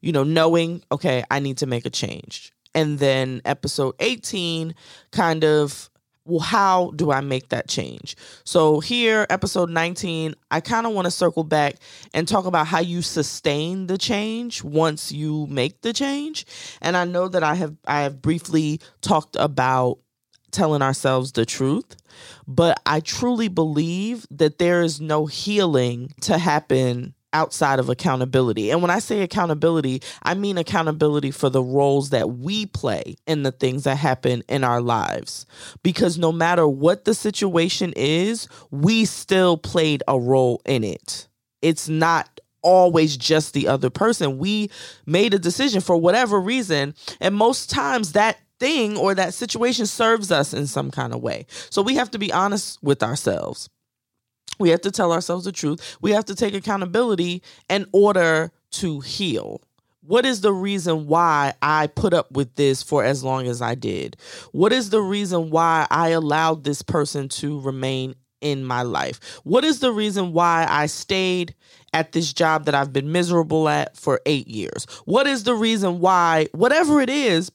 you 0.00 0.12
know, 0.12 0.24
knowing, 0.24 0.82
okay, 0.92 1.24
I 1.30 1.40
need 1.40 1.58
to 1.58 1.66
make 1.66 1.86
a 1.86 1.90
change. 1.90 2.52
And 2.74 2.98
then 2.98 3.40
episode 3.44 3.94
18 3.98 4.74
kind 5.10 5.44
of 5.44 5.90
well, 6.28 6.40
how 6.40 6.92
do 6.94 7.10
I 7.10 7.22
make 7.22 7.48
that 7.48 7.68
change? 7.68 8.14
So, 8.44 8.80
here, 8.80 9.26
episode 9.30 9.70
19, 9.70 10.34
I 10.50 10.60
kind 10.60 10.86
of 10.86 10.92
want 10.92 11.06
to 11.06 11.10
circle 11.10 11.42
back 11.42 11.76
and 12.12 12.28
talk 12.28 12.44
about 12.44 12.66
how 12.66 12.80
you 12.80 13.00
sustain 13.00 13.86
the 13.86 13.96
change 13.96 14.62
once 14.62 15.10
you 15.10 15.46
make 15.46 15.80
the 15.80 15.94
change. 15.94 16.44
And 16.82 16.96
I 16.98 17.04
know 17.06 17.28
that 17.28 17.42
I 17.42 17.54
have 17.54 17.74
I 17.86 18.02
have 18.02 18.20
briefly 18.20 18.80
talked 19.00 19.36
about 19.36 19.98
telling 20.50 20.82
ourselves 20.82 21.32
the 21.32 21.46
truth, 21.46 21.96
but 22.46 22.80
I 22.86 23.00
truly 23.00 23.48
believe 23.48 24.26
that 24.30 24.58
there 24.58 24.82
is 24.82 25.00
no 25.00 25.26
healing 25.26 26.12
to 26.22 26.38
happen 26.38 27.14
outside 27.32 27.78
of 27.78 27.88
accountability. 27.88 28.70
And 28.70 28.80
when 28.80 28.90
I 28.90 29.00
say 29.00 29.20
accountability, 29.20 30.02
I 30.22 30.34
mean 30.34 30.56
accountability 30.58 31.30
for 31.30 31.50
the 31.50 31.62
roles 31.62 32.10
that 32.10 32.30
we 32.30 32.66
play 32.66 33.16
in 33.26 33.42
the 33.42 33.52
things 33.52 33.84
that 33.84 33.96
happen 33.96 34.42
in 34.48 34.64
our 34.64 34.80
lives. 34.80 35.46
Because 35.82 36.18
no 36.18 36.32
matter 36.32 36.66
what 36.66 37.04
the 37.04 37.14
situation 37.14 37.92
is, 37.96 38.48
we 38.70 39.04
still 39.04 39.58
played 39.58 40.02
a 40.08 40.18
role 40.18 40.62
in 40.64 40.84
it. 40.84 41.28
It's 41.60 41.88
not 41.88 42.40
always 42.62 43.16
just 43.16 43.54
the 43.54 43.68
other 43.68 43.90
person. 43.90 44.38
We 44.38 44.70
made 45.06 45.34
a 45.34 45.38
decision 45.38 45.80
for 45.80 45.96
whatever 45.96 46.40
reason. 46.40 46.94
And 47.20 47.34
most 47.34 47.70
times 47.70 48.12
that 48.12 48.38
thing 48.60 48.96
or 48.96 49.14
that 49.14 49.34
situation 49.34 49.86
serves 49.86 50.30
us 50.32 50.52
in 50.52 50.66
some 50.66 50.90
kind 50.90 51.12
of 51.12 51.22
way. 51.22 51.46
So 51.70 51.82
we 51.82 51.94
have 51.96 52.10
to 52.12 52.18
be 52.18 52.32
honest 52.32 52.82
with 52.82 53.02
ourselves. 53.02 53.68
We 54.58 54.70
have 54.70 54.80
to 54.82 54.90
tell 54.90 55.12
ourselves 55.12 55.44
the 55.44 55.52
truth. 55.52 55.96
We 56.00 56.12
have 56.12 56.24
to 56.26 56.34
take 56.34 56.54
accountability 56.54 57.42
in 57.68 57.86
order 57.92 58.50
to 58.72 59.00
heal. 59.00 59.62
What 60.00 60.24
is 60.24 60.40
the 60.40 60.52
reason 60.52 61.06
why 61.06 61.52
I 61.60 61.86
put 61.88 62.14
up 62.14 62.32
with 62.32 62.54
this 62.54 62.82
for 62.82 63.04
as 63.04 63.22
long 63.22 63.46
as 63.46 63.60
I 63.60 63.74
did? 63.74 64.16
What 64.52 64.72
is 64.72 64.90
the 64.90 65.02
reason 65.02 65.50
why 65.50 65.86
I 65.90 66.08
allowed 66.10 66.64
this 66.64 66.82
person 66.82 67.28
to 67.28 67.60
remain 67.60 68.14
in 68.40 68.64
my 68.64 68.82
life? 68.82 69.40
What 69.44 69.64
is 69.64 69.80
the 69.80 69.92
reason 69.92 70.32
why 70.32 70.66
I 70.68 70.86
stayed 70.86 71.54
at 71.92 72.12
this 72.12 72.32
job 72.32 72.64
that 72.64 72.74
I've 72.74 72.92
been 72.92 73.12
miserable 73.12 73.68
at 73.68 73.96
for 73.96 74.20
eight 74.24 74.48
years? 74.48 74.86
What 75.04 75.26
is 75.26 75.44
the 75.44 75.54
reason 75.54 76.00
why, 76.00 76.48
whatever 76.52 77.00
it 77.00 77.10
is, 77.10 77.52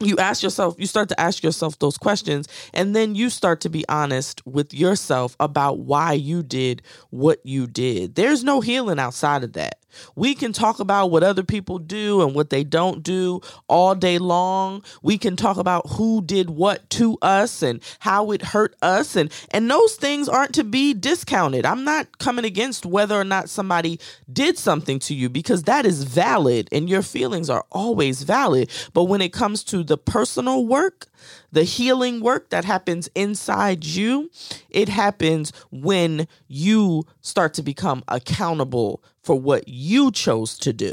you 0.00 0.16
ask 0.18 0.42
yourself, 0.42 0.74
you 0.78 0.86
start 0.86 1.08
to 1.08 1.20
ask 1.20 1.42
yourself 1.42 1.78
those 1.78 1.96
questions, 1.96 2.48
and 2.74 2.94
then 2.94 3.14
you 3.14 3.30
start 3.30 3.60
to 3.62 3.68
be 3.68 3.84
honest 3.88 4.46
with 4.46 4.74
yourself 4.74 5.36
about 5.40 5.78
why 5.78 6.12
you 6.12 6.42
did 6.42 6.82
what 7.10 7.40
you 7.44 7.66
did. 7.66 8.14
There's 8.14 8.44
no 8.44 8.60
healing 8.60 8.98
outside 8.98 9.44
of 9.44 9.54
that. 9.54 9.78
We 10.14 10.34
can 10.34 10.52
talk 10.52 10.80
about 10.80 11.10
what 11.10 11.22
other 11.22 11.42
people 11.42 11.78
do 11.78 12.22
and 12.22 12.34
what 12.34 12.50
they 12.50 12.64
don't 12.64 13.02
do 13.02 13.40
all 13.68 13.94
day 13.94 14.18
long. 14.18 14.82
We 15.02 15.18
can 15.18 15.36
talk 15.36 15.56
about 15.56 15.86
who 15.90 16.22
did 16.22 16.50
what 16.50 16.88
to 16.90 17.18
us 17.22 17.62
and 17.62 17.82
how 18.00 18.30
it 18.30 18.42
hurt 18.42 18.74
us 18.82 19.16
and 19.16 19.32
and 19.50 19.70
those 19.70 19.94
things 19.96 20.28
aren't 20.28 20.54
to 20.54 20.64
be 20.64 20.94
discounted. 20.94 21.66
I'm 21.66 21.84
not 21.84 22.18
coming 22.18 22.44
against 22.44 22.86
whether 22.86 23.18
or 23.18 23.24
not 23.24 23.48
somebody 23.48 24.00
did 24.32 24.58
something 24.58 24.98
to 25.00 25.14
you 25.14 25.28
because 25.28 25.64
that 25.64 25.86
is 25.86 26.04
valid 26.04 26.68
and 26.72 26.88
your 26.88 27.02
feelings 27.02 27.50
are 27.50 27.64
always 27.72 28.22
valid. 28.22 28.70
But 28.92 29.04
when 29.04 29.20
it 29.20 29.32
comes 29.32 29.64
to 29.64 29.82
the 29.82 29.98
personal 29.98 30.66
work, 30.66 31.06
the 31.52 31.64
healing 31.64 32.20
work 32.20 32.50
that 32.50 32.64
happens 32.64 33.08
inside 33.14 33.84
you, 33.84 34.30
it 34.70 34.88
happens 34.88 35.52
when 35.70 36.28
you 36.48 37.04
start 37.20 37.54
to 37.54 37.62
become 37.62 38.02
accountable 38.08 39.02
for 39.22 39.38
what 39.38 39.68
you 39.68 40.10
chose 40.10 40.58
to 40.58 40.72
do. 40.72 40.92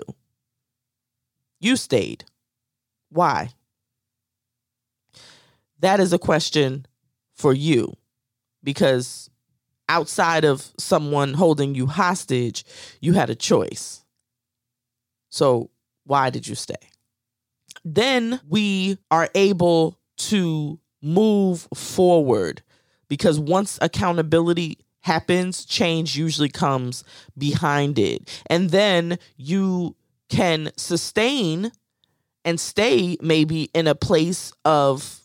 You 1.60 1.76
stayed. 1.76 2.26
Why? 3.10 3.50
That 5.80 6.00
is 6.00 6.14
a 6.14 6.20
question 6.20 6.86
for 7.34 7.54
you 7.54 7.96
because 8.64 9.30
outside 9.90 10.46
of 10.46 10.72
someone 10.78 11.34
holding 11.34 11.76
you 11.76 11.88
hostage, 11.88 12.66
you 13.02 13.14
had 13.14 13.30
a 13.30 13.36
choice. 13.36 14.04
So, 15.30 15.70
why 16.06 16.30
did 16.30 16.48
you 16.48 16.56
stay? 16.56 16.76
Then 17.84 18.40
we 18.48 18.98
are 19.12 19.30
able 19.36 20.00
to 20.18 20.80
move 21.02 21.68
forward 21.76 22.62
because 23.08 23.40
once 23.40 23.78
accountability 23.82 24.80
happens, 25.02 25.66
change 25.66 26.18
usually 26.18 26.50
comes 26.50 27.04
behind 27.38 28.00
it. 28.00 28.42
And 28.48 28.70
then 28.70 29.20
you 29.36 29.96
can 30.30 30.72
sustain 30.78 31.72
and 32.46 32.60
stay 32.60 33.18
maybe 33.22 33.70
in 33.74 33.88
a 33.88 33.96
place 33.96 34.54
of 34.66 35.22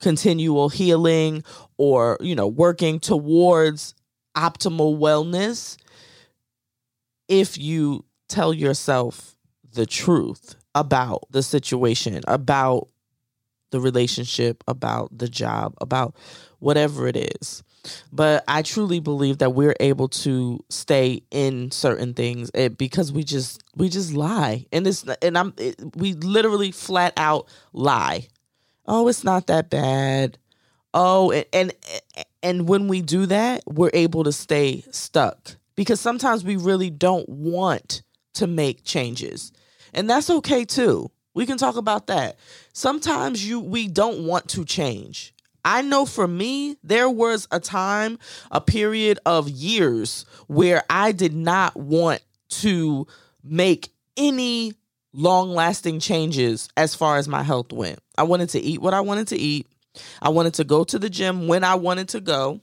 continual 0.00 0.68
healing 0.68 1.44
or, 1.76 2.16
you 2.20 2.34
know, 2.34 2.46
working 2.46 2.98
towards 3.00 3.94
optimal 4.36 4.98
wellness 4.98 5.76
if 7.28 7.56
you 7.56 8.04
tell 8.28 8.52
yourself 8.52 9.36
the 9.72 9.86
truth 9.86 10.56
about 10.74 11.24
the 11.30 11.42
situation, 11.42 12.20
about 12.26 12.88
the 13.70 13.80
relationship, 13.80 14.62
about 14.68 15.16
the 15.16 15.28
job, 15.28 15.74
about 15.80 16.14
whatever 16.58 17.06
it 17.08 17.16
is. 17.16 17.62
But 18.12 18.44
I 18.46 18.62
truly 18.62 19.00
believe 19.00 19.38
that 19.38 19.54
we're 19.54 19.76
able 19.80 20.08
to 20.08 20.62
stay 20.68 21.22
in 21.30 21.70
certain 21.70 22.14
things 22.14 22.50
eh, 22.54 22.68
because 22.68 23.10
we 23.12 23.24
just 23.24 23.62
we 23.74 23.88
just 23.88 24.12
lie, 24.12 24.66
and 24.72 24.86
it's 24.86 25.04
and 25.22 25.38
I'm 25.38 25.54
it, 25.56 25.76
we 25.96 26.12
literally 26.12 26.72
flat 26.72 27.14
out 27.16 27.48
lie. 27.72 28.28
Oh, 28.86 29.08
it's 29.08 29.24
not 29.24 29.46
that 29.46 29.70
bad. 29.70 30.36
Oh, 30.92 31.30
and, 31.30 31.46
and 31.52 31.72
and 32.42 32.68
when 32.68 32.88
we 32.88 33.00
do 33.00 33.26
that, 33.26 33.62
we're 33.66 33.90
able 33.94 34.24
to 34.24 34.32
stay 34.32 34.84
stuck 34.90 35.56
because 35.74 36.00
sometimes 36.00 36.44
we 36.44 36.56
really 36.56 36.90
don't 36.90 37.28
want 37.28 38.02
to 38.34 38.46
make 38.46 38.84
changes, 38.84 39.52
and 39.94 40.10
that's 40.10 40.28
okay 40.28 40.64
too. 40.66 41.10
We 41.34 41.46
can 41.46 41.58
talk 41.58 41.76
about 41.76 42.08
that. 42.08 42.38
Sometimes 42.72 43.46
you 43.48 43.60
we 43.60 43.88
don't 43.88 44.26
want 44.26 44.48
to 44.50 44.64
change. 44.64 45.34
I 45.64 45.82
know 45.82 46.06
for 46.06 46.26
me, 46.26 46.76
there 46.82 47.10
was 47.10 47.46
a 47.50 47.60
time, 47.60 48.18
a 48.50 48.60
period 48.60 49.18
of 49.26 49.48
years 49.48 50.24
where 50.46 50.82
I 50.88 51.12
did 51.12 51.34
not 51.34 51.76
want 51.76 52.22
to 52.50 53.06
make 53.44 53.92
any 54.16 54.72
long 55.12 55.50
lasting 55.50 56.00
changes 56.00 56.68
as 56.76 56.94
far 56.94 57.18
as 57.18 57.28
my 57.28 57.42
health 57.42 57.72
went. 57.72 57.98
I 58.16 58.22
wanted 58.22 58.50
to 58.50 58.60
eat 58.60 58.80
what 58.80 58.94
I 58.94 59.00
wanted 59.00 59.28
to 59.28 59.36
eat. 59.36 59.66
I 60.22 60.30
wanted 60.30 60.54
to 60.54 60.64
go 60.64 60.84
to 60.84 60.98
the 60.98 61.10
gym 61.10 61.46
when 61.46 61.64
I 61.64 61.74
wanted 61.74 62.08
to 62.10 62.20
go. 62.20 62.60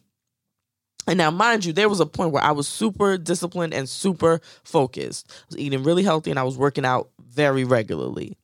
And 1.07 1.17
now, 1.17 1.31
mind 1.31 1.63
you, 1.63 1.71
there 1.71 1.87
was 1.87 2.01
a 2.01 2.05
point 2.05 2.31
where 2.31 2.43
I 2.43 2.51
was 2.51 2.67
super 2.67 3.17
disciplined 3.17 3.73
and 3.73 3.87
super 3.87 4.41
focused. 4.63 5.29
I 5.29 5.45
was 5.49 5.57
eating 5.57 5.83
really 5.83 6.03
healthy 6.03 6.31
and 6.31 6.39
I 6.39 6.43
was 6.43 6.57
working 6.57 6.83
out 6.83 7.09
very 7.19 7.63
regularly. 7.63 8.37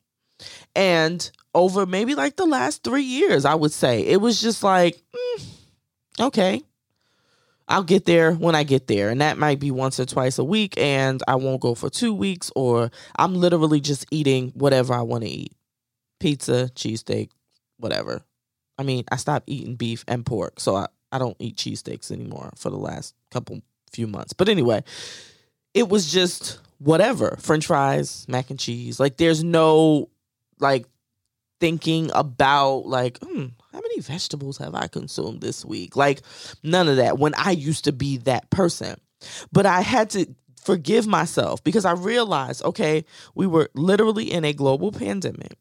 And 0.75 1.29
over 1.53 1.85
maybe 1.85 2.15
like 2.15 2.35
the 2.35 2.45
last 2.45 2.83
three 2.83 3.03
years, 3.03 3.45
I 3.45 3.55
would 3.55 3.71
say. 3.71 4.01
It 4.01 4.19
was 4.19 4.41
just 4.41 4.63
like, 4.63 5.01
mm, 5.13 5.45
okay, 6.19 6.61
I'll 7.67 7.83
get 7.83 8.05
there 8.05 8.33
when 8.33 8.55
I 8.55 8.63
get 8.63 8.87
there. 8.87 9.09
And 9.09 9.21
that 9.21 9.37
might 9.37 9.59
be 9.59 9.71
once 9.71 9.99
or 9.99 10.05
twice 10.05 10.37
a 10.37 10.43
week, 10.43 10.77
and 10.77 11.21
I 11.27 11.35
won't 11.35 11.61
go 11.61 11.75
for 11.75 11.89
two 11.89 12.13
weeks, 12.13 12.51
or 12.55 12.91
I'm 13.17 13.35
literally 13.35 13.79
just 13.79 14.05
eating 14.11 14.51
whatever 14.55 14.93
I 14.93 15.01
want 15.01 15.23
to 15.23 15.29
eat 15.29 15.53
pizza, 16.19 16.69
cheesesteak, 16.75 17.29
whatever. 17.77 18.21
I 18.77 18.83
mean, 18.83 19.03
I 19.11 19.17
stopped 19.17 19.49
eating 19.49 19.75
beef 19.75 20.03
and 20.07 20.25
pork, 20.25 20.59
so 20.59 20.75
I, 20.75 20.87
I 21.11 21.19
don't 21.19 21.37
eat 21.39 21.57
cheesesteaks 21.57 22.11
anymore 22.11 22.51
for 22.55 22.69
the 22.69 22.77
last 22.77 23.13
couple 23.29 23.61
few 23.91 24.07
months. 24.07 24.33
But 24.33 24.49
anyway, 24.49 24.83
it 25.73 25.89
was 25.89 26.11
just 26.11 26.59
whatever 26.79 27.37
french 27.39 27.67
fries, 27.67 28.25
mac 28.27 28.49
and 28.49 28.59
cheese. 28.59 28.99
Like, 28.99 29.17
there's 29.17 29.43
no 29.43 30.09
like 30.63 30.87
thinking 31.59 32.09
about 32.15 32.87
like 32.87 33.19
hmm, 33.19 33.45
how 33.71 33.79
many 33.79 33.99
vegetables 33.99 34.57
have 34.57 34.73
i 34.73 34.87
consumed 34.87 35.41
this 35.41 35.63
week? 35.63 35.95
Like 35.95 36.21
none 36.63 36.89
of 36.89 36.97
that 36.97 37.19
when 37.19 37.33
i 37.37 37.51
used 37.51 37.83
to 37.83 37.91
be 37.91 38.17
that 38.17 38.49
person. 38.49 38.99
But 39.51 39.67
i 39.67 39.81
had 39.81 40.09
to 40.11 40.25
forgive 40.63 41.05
myself 41.05 41.61
because 41.63 41.83
i 41.83 41.91
realized 41.91 42.63
okay 42.63 43.03
we 43.35 43.45
were 43.45 43.69
literally 43.75 44.31
in 44.31 44.45
a 44.45 44.53
global 44.53 44.93
pandemic 44.93 45.57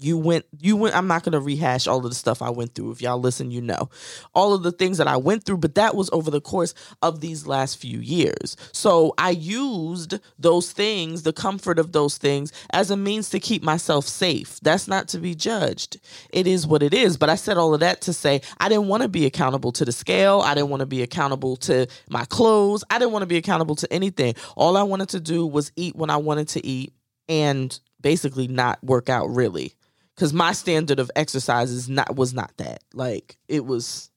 you 0.00 0.16
went 0.16 0.44
you 0.60 0.76
went 0.76 0.94
i'm 0.94 1.06
not 1.06 1.22
going 1.22 1.32
to 1.32 1.40
rehash 1.40 1.86
all 1.86 1.98
of 1.98 2.04
the 2.04 2.14
stuff 2.14 2.42
i 2.42 2.50
went 2.50 2.74
through. 2.74 2.90
If 2.90 3.02
y'all 3.02 3.18
listen 3.18 3.50
you 3.50 3.60
know. 3.60 3.88
All 4.34 4.54
of 4.54 4.62
the 4.62 4.72
things 4.72 4.98
that 4.98 5.06
i 5.08 5.16
went 5.16 5.44
through 5.44 5.58
but 5.58 5.74
that 5.74 5.94
was 5.94 6.10
over 6.12 6.30
the 6.30 6.40
course 6.40 6.74
of 7.02 7.20
these 7.20 7.46
last 7.46 7.78
few 7.78 7.98
years. 7.98 8.56
So 8.72 9.14
i 9.18 9.30
used 9.30 10.18
those 10.38 10.72
things 10.72 11.22
the 11.22 11.32
comfort 11.32 11.78
of 11.78 11.92
those 11.92 12.18
things 12.18 12.52
as 12.70 12.90
a 12.90 12.96
means 12.96 13.30
to 13.30 13.40
keep 13.40 13.62
myself 13.62 14.06
safe. 14.06 14.60
That's 14.60 14.88
not 14.88 15.08
to 15.08 15.18
be 15.18 15.34
judged. 15.34 15.98
It 16.30 16.46
is 16.46 16.66
what 16.66 16.82
it 16.82 16.94
is. 16.94 17.16
But 17.16 17.30
i 17.30 17.34
said 17.34 17.56
all 17.56 17.74
of 17.74 17.80
that 17.80 18.00
to 18.02 18.12
say 18.12 18.40
i 18.58 18.68
didn't 18.68 18.88
want 18.88 19.02
to 19.02 19.08
be 19.08 19.26
accountable 19.26 19.72
to 19.72 19.84
the 19.84 19.92
scale. 19.92 20.40
I 20.44 20.54
didn't 20.54 20.70
want 20.70 20.80
to 20.80 20.86
be 20.86 21.02
accountable 21.02 21.56
to 21.56 21.86
my 22.08 22.24
clothes. 22.26 22.84
I 22.90 22.98
didn't 22.98 23.12
want 23.12 23.22
to 23.22 23.26
be 23.26 23.36
accountable 23.36 23.76
to 23.76 23.92
anything. 23.92 24.34
All 24.56 24.76
i 24.76 24.82
wanted 24.82 25.10
to 25.10 25.20
do 25.20 25.46
was 25.46 25.72
eat 25.76 25.96
when 25.96 26.10
i 26.10 26.16
wanted 26.16 26.48
to 26.48 26.66
eat 26.66 26.92
and 27.28 27.78
basically 28.00 28.48
not 28.48 28.82
work 28.82 29.08
out 29.08 29.28
really 29.28 29.74
because 30.18 30.32
my 30.32 30.50
standard 30.50 30.98
of 30.98 31.12
exercise 31.14 31.70
is 31.70 31.88
not 31.88 32.16
was 32.16 32.34
not 32.34 32.50
that. 32.56 32.82
Like 32.92 33.38
it 33.46 33.64
was 33.64 34.10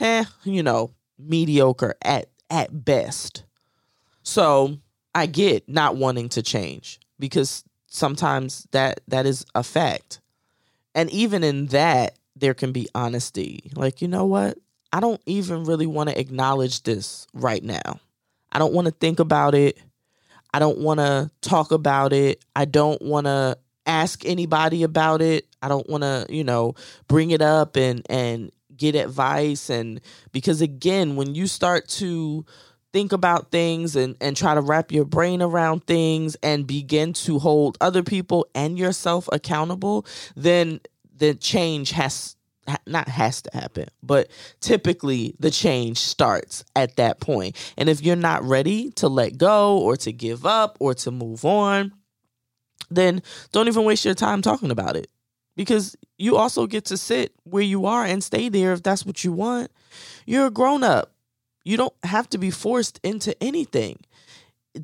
eh, 0.00 0.24
you 0.44 0.62
know 0.62 0.94
mediocre 1.18 1.94
at 2.00 2.30
at 2.48 2.84
best. 2.84 3.44
So 4.22 4.78
i 5.14 5.26
get 5.26 5.68
not 5.68 5.96
wanting 5.96 6.28
to 6.28 6.42
change 6.42 7.00
because 7.18 7.64
sometimes 7.86 8.66
that 8.70 9.00
that 9.08 9.26
is 9.26 9.44
a 9.54 9.62
fact. 9.62 10.20
And 10.94 11.10
even 11.10 11.44
in 11.44 11.66
that 11.66 12.18
there 12.34 12.54
can 12.54 12.72
be 12.72 12.88
honesty. 12.94 13.70
Like 13.74 14.00
you 14.00 14.08
know 14.08 14.24
what? 14.24 14.56
I 14.90 15.00
don't 15.00 15.20
even 15.26 15.64
really 15.64 15.86
want 15.86 16.08
to 16.08 16.18
acknowledge 16.18 16.84
this 16.84 17.26
right 17.34 17.62
now. 17.62 18.00
I 18.52 18.58
don't 18.58 18.72
want 18.72 18.86
to 18.86 18.92
think 18.92 19.20
about 19.20 19.54
it. 19.54 19.78
I 20.54 20.58
don't 20.58 20.78
want 20.78 21.00
to 21.00 21.30
talk 21.42 21.72
about 21.72 22.14
it. 22.14 22.42
I 22.56 22.64
don't 22.64 23.02
want 23.02 23.26
to 23.26 23.58
ask 23.88 24.24
anybody 24.24 24.82
about 24.84 25.22
it. 25.22 25.46
I 25.62 25.68
don't 25.68 25.88
want 25.88 26.02
to, 26.02 26.26
you 26.28 26.44
know, 26.44 26.74
bring 27.08 27.30
it 27.30 27.42
up 27.42 27.76
and 27.76 28.06
and 28.08 28.52
get 28.76 28.94
advice 28.94 29.70
and 29.70 30.00
because 30.30 30.60
again, 30.60 31.16
when 31.16 31.34
you 31.34 31.48
start 31.48 31.88
to 31.88 32.46
think 32.92 33.12
about 33.12 33.50
things 33.50 33.96
and 33.96 34.16
and 34.20 34.36
try 34.36 34.54
to 34.54 34.60
wrap 34.60 34.92
your 34.92 35.04
brain 35.04 35.42
around 35.42 35.84
things 35.86 36.36
and 36.42 36.66
begin 36.66 37.12
to 37.12 37.38
hold 37.38 37.76
other 37.80 38.02
people 38.02 38.46
and 38.54 38.78
yourself 38.78 39.28
accountable, 39.32 40.06
then 40.36 40.80
the 41.16 41.34
change 41.34 41.90
has 41.90 42.36
not 42.86 43.08
has 43.08 43.42
to 43.42 43.50
happen, 43.52 43.88
but 44.02 44.30
typically 44.60 45.34
the 45.40 45.50
change 45.50 45.98
starts 45.98 46.64
at 46.76 46.96
that 46.96 47.20
point. 47.20 47.56
And 47.76 47.88
if 47.88 48.02
you're 48.02 48.16
not 48.16 48.44
ready 48.44 48.90
to 48.92 49.08
let 49.08 49.38
go 49.38 49.78
or 49.78 49.96
to 49.98 50.12
give 50.12 50.44
up 50.44 50.76
or 50.80 50.94
to 50.94 51.10
move 51.10 51.44
on, 51.44 51.92
then 52.90 53.22
don't 53.52 53.68
even 53.68 53.84
waste 53.84 54.04
your 54.04 54.14
time 54.14 54.42
talking 54.42 54.70
about 54.70 54.96
it 54.96 55.08
because 55.56 55.96
you 56.18 56.36
also 56.36 56.66
get 56.66 56.84
to 56.86 56.96
sit 56.96 57.32
where 57.44 57.62
you 57.62 57.86
are 57.86 58.04
and 58.04 58.22
stay 58.22 58.48
there 58.48 58.72
if 58.72 58.82
that's 58.82 59.04
what 59.04 59.24
you 59.24 59.32
want. 59.32 59.70
You're 60.26 60.46
a 60.46 60.50
grown 60.50 60.84
up. 60.84 61.12
You 61.64 61.76
don't 61.76 61.94
have 62.04 62.28
to 62.30 62.38
be 62.38 62.50
forced 62.50 63.00
into 63.02 63.40
anything. 63.42 63.98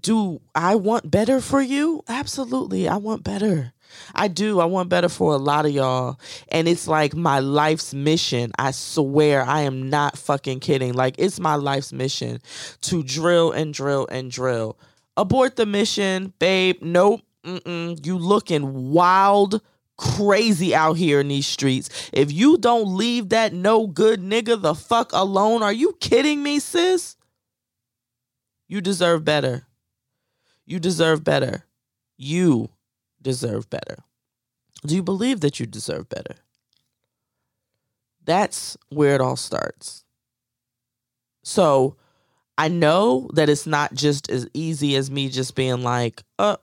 Do 0.00 0.40
I 0.54 0.74
want 0.74 1.10
better 1.10 1.40
for 1.40 1.60
you? 1.60 2.02
Absolutely. 2.08 2.88
I 2.88 2.96
want 2.96 3.22
better. 3.22 3.72
I 4.14 4.28
do. 4.28 4.60
I 4.60 4.64
want 4.64 4.88
better 4.88 5.08
for 5.08 5.32
a 5.34 5.38
lot 5.38 5.66
of 5.66 5.72
y'all. 5.72 6.18
And 6.48 6.66
it's 6.66 6.88
like 6.88 7.14
my 7.14 7.38
life's 7.38 7.94
mission. 7.94 8.50
I 8.58 8.72
swear 8.72 9.42
I 9.42 9.60
am 9.60 9.88
not 9.88 10.18
fucking 10.18 10.60
kidding. 10.60 10.94
Like 10.94 11.14
it's 11.18 11.38
my 11.38 11.54
life's 11.54 11.92
mission 11.92 12.40
to 12.82 13.02
drill 13.02 13.52
and 13.52 13.72
drill 13.72 14.08
and 14.10 14.30
drill. 14.30 14.76
Abort 15.16 15.56
the 15.56 15.66
mission, 15.66 16.32
babe. 16.38 16.78
Nope. 16.82 17.22
Mm-mm, 17.44 18.04
you 18.04 18.16
looking 18.16 18.90
wild, 18.90 19.60
crazy 19.96 20.74
out 20.74 20.94
here 20.94 21.20
in 21.20 21.28
these 21.28 21.46
streets. 21.46 22.10
If 22.12 22.32
you 22.32 22.58
don't 22.58 22.96
leave 22.96 23.28
that 23.28 23.52
no 23.52 23.86
good 23.86 24.20
nigga 24.20 24.60
the 24.60 24.74
fuck 24.74 25.12
alone, 25.12 25.62
are 25.62 25.72
you 25.72 25.96
kidding 26.00 26.42
me, 26.42 26.58
sis? 26.58 27.16
You 28.66 28.80
deserve 28.80 29.24
better. 29.24 29.66
You 30.64 30.80
deserve 30.80 31.22
better. 31.22 31.66
You 32.16 32.70
deserve 33.20 33.68
better. 33.68 33.98
Do 34.86 34.94
you 34.94 35.02
believe 35.02 35.40
that 35.40 35.60
you 35.60 35.66
deserve 35.66 36.08
better? 36.08 36.36
That's 38.24 38.76
where 38.88 39.14
it 39.14 39.20
all 39.20 39.36
starts. 39.36 40.04
So 41.42 41.96
I 42.56 42.68
know 42.68 43.28
that 43.34 43.48
it's 43.48 43.66
not 43.66 43.92
just 43.94 44.30
as 44.30 44.48
easy 44.54 44.96
as 44.96 45.10
me 45.10 45.28
just 45.28 45.54
being 45.54 45.82
like, 45.82 46.22
uh, 46.38 46.56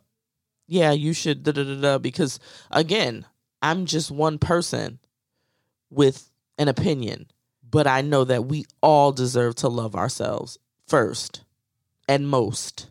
yeah, 0.72 0.94
you 0.94 1.12
should 1.12 1.44
da 1.44 1.52
da 1.52 1.66
da 1.66 1.82
da 1.82 1.98
because 1.98 2.40
again, 2.72 3.26
I'm 3.62 3.86
just 3.86 4.10
one 4.10 4.40
person 4.40 5.00
with 5.90 6.32
an 6.58 6.70
opinion, 6.70 7.26
but 7.70 7.88
I 7.88 8.00
know 8.00 8.24
that 8.24 8.46
we 8.46 8.64
all 8.82 9.12
deserve 9.12 9.56
to 9.56 9.68
love 9.68 9.96
ourselves 9.96 10.58
first 10.88 11.44
and 12.08 12.26
most. 12.26 12.88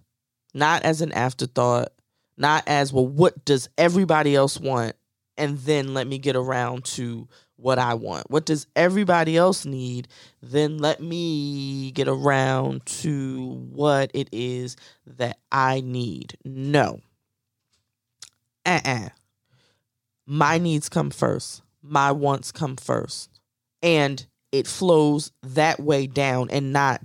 Not 0.53 0.83
as 0.83 1.01
an 1.01 1.11
afterthought, 1.13 1.89
not 2.37 2.65
as 2.67 2.93
well 2.93 3.07
what 3.07 3.47
does 3.47 3.71
everybody 3.79 4.37
else 4.37 4.61
want 4.61 4.95
and 5.39 5.57
then 5.61 5.95
let 5.95 6.07
me 6.07 6.19
get 6.19 6.37
around 6.37 6.85
to 6.85 7.29
what 7.57 7.79
I 7.79 7.95
want. 7.95 8.31
What 8.31 8.45
does 8.45 8.67
everybody 8.77 9.39
else 9.39 9.65
need? 9.65 10.07
Then 10.43 10.77
let 10.77 11.01
me 11.01 11.93
get 11.93 12.09
around 12.09 12.85
to 13.01 13.69
what 13.71 14.11
it 14.13 14.29
is 14.33 14.77
that 15.07 15.39
I 15.51 15.81
need. 15.81 16.37
No 16.45 17.01
uh-uh. 18.67 19.09
My 20.27 20.59
needs 20.59 20.89
come 20.89 21.11
first. 21.11 21.63
My 21.83 22.13
wants 22.13 22.53
come 22.53 22.77
first. 22.77 23.41
And 23.83 24.27
it 24.53 24.67
flows 24.67 25.33
that 25.43 25.81
way 25.81 26.07
down 26.07 26.51
and 26.51 26.73
not 26.73 27.01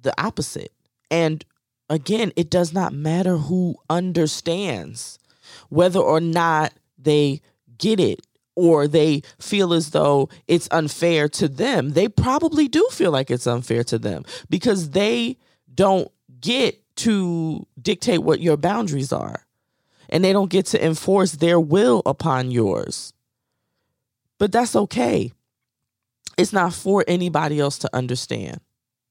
the 0.00 0.14
opposite. 0.20 0.72
And 1.10 1.44
again, 1.88 2.32
it 2.36 2.50
does 2.50 2.72
not 2.72 2.92
matter 2.92 3.36
who 3.36 3.76
understands 3.88 5.18
whether 5.68 6.00
or 6.00 6.20
not 6.20 6.72
they 6.98 7.40
get 7.78 8.00
it 8.00 8.20
or 8.54 8.88
they 8.88 9.22
feel 9.40 9.72
as 9.72 9.90
though 9.90 10.28
it's 10.48 10.68
unfair 10.70 11.28
to 11.28 11.48
them. 11.48 11.90
They 11.90 12.08
probably 12.08 12.68
do 12.68 12.86
feel 12.90 13.12
like 13.12 13.30
it's 13.30 13.46
unfair 13.46 13.84
to 13.84 13.98
them 13.98 14.24
because 14.50 14.90
they 14.90 15.38
don't 15.72 16.10
get 16.40 16.82
to 16.96 17.66
dictate 17.80 18.22
what 18.22 18.40
your 18.40 18.56
boundaries 18.56 19.12
are 19.12 19.46
and 20.08 20.24
they 20.24 20.32
don't 20.32 20.50
get 20.50 20.66
to 20.66 20.84
enforce 20.84 21.32
their 21.32 21.60
will 21.60 22.02
upon 22.06 22.50
yours. 22.50 23.12
But 24.38 24.52
that's 24.52 24.76
okay. 24.76 25.32
It's 26.36 26.52
not 26.52 26.72
for 26.72 27.04
anybody 27.08 27.58
else 27.58 27.78
to 27.78 27.90
understand. 27.94 28.60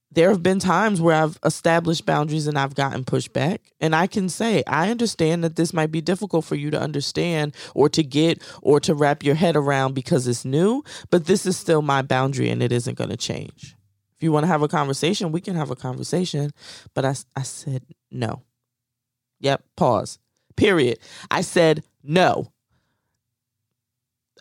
There 0.09 0.29
have 0.29 0.41
been 0.41 0.59
times 0.59 1.01
where 1.01 1.21
I've 1.21 1.37
established 1.43 2.05
boundaries 2.05 2.47
and 2.47 2.57
I've 2.57 2.75
gotten 2.75 3.03
pushback. 3.03 3.59
And 3.81 3.93
I 3.93 4.07
can 4.07 4.29
say, 4.29 4.63
I 4.65 4.89
understand 4.89 5.43
that 5.43 5.57
this 5.57 5.73
might 5.73 5.91
be 5.91 5.99
difficult 5.99 6.45
for 6.45 6.55
you 6.55 6.71
to 6.71 6.79
understand 6.79 7.53
or 7.75 7.89
to 7.89 8.01
get 8.01 8.41
or 8.61 8.79
to 8.79 8.95
wrap 8.95 9.21
your 9.23 9.35
head 9.35 9.57
around 9.57 9.93
because 9.93 10.25
it's 10.25 10.45
new, 10.45 10.83
but 11.09 11.25
this 11.25 11.45
is 11.45 11.57
still 11.57 11.81
my 11.81 12.01
boundary 12.01 12.49
and 12.49 12.63
it 12.63 12.71
isn't 12.71 12.97
going 12.97 13.09
to 13.09 13.17
change. 13.17 13.75
If 14.15 14.23
you 14.23 14.31
want 14.31 14.45
to 14.45 14.47
have 14.47 14.63
a 14.63 14.69
conversation, 14.69 15.33
we 15.33 15.41
can 15.41 15.55
have 15.55 15.69
a 15.69 15.75
conversation. 15.75 16.51
But 16.93 17.03
I, 17.03 17.13
I 17.35 17.43
said 17.43 17.83
no. 18.09 18.43
Yep, 19.41 19.63
pause 19.75 20.19
period. 20.57 20.99
I 21.31 21.41
said 21.41 21.83
no. 22.03 22.51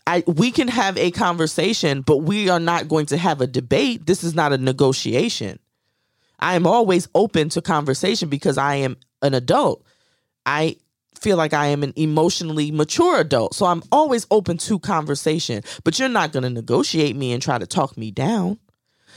I, 0.07 0.22
we 0.26 0.52
can 0.52 0.68
have 0.68 0.96
a 0.98 1.11
conversation, 1.11 2.02
but 2.02 2.18
we 2.18 2.48
are 2.48 2.61
not 2.61 2.88
going 2.88 3.07
to 3.07 3.16
have 3.16 3.40
a 3.40 3.46
debate. 3.46 4.07
This 4.07 4.22
is 4.22 4.35
not 4.35 4.52
a 4.52 4.59
negotiation. 4.59 5.59
I 6.38 6.55
am 6.55 6.66
always 6.66 7.09
open 7.14 7.48
to 7.50 7.62
conversation 7.62 8.29
because 8.29 8.59
I 8.59 8.76
am 8.76 8.96
an 9.22 9.35
adult. 9.35 9.85
I 10.44 10.76
feel 11.18 11.37
like 11.37 11.55
I 11.55 11.68
am 11.68 11.83
an 11.83 11.92
emotionally 11.96 12.70
mature 12.70 13.20
adult. 13.20 13.55
So 13.55 13.66
I'm 13.66 13.83
always 13.90 14.26
open 14.31 14.59
to 14.59 14.79
conversation, 14.79 15.62
but 15.83 15.98
you're 15.98 16.09
not 16.09 16.33
going 16.33 16.42
to 16.44 16.50
negotiate 16.50 17.16
me 17.16 17.33
and 17.33 17.42
try 17.42 17.59
to 17.59 17.66
talk 17.66 17.96
me 17.96 18.11
down 18.11 18.59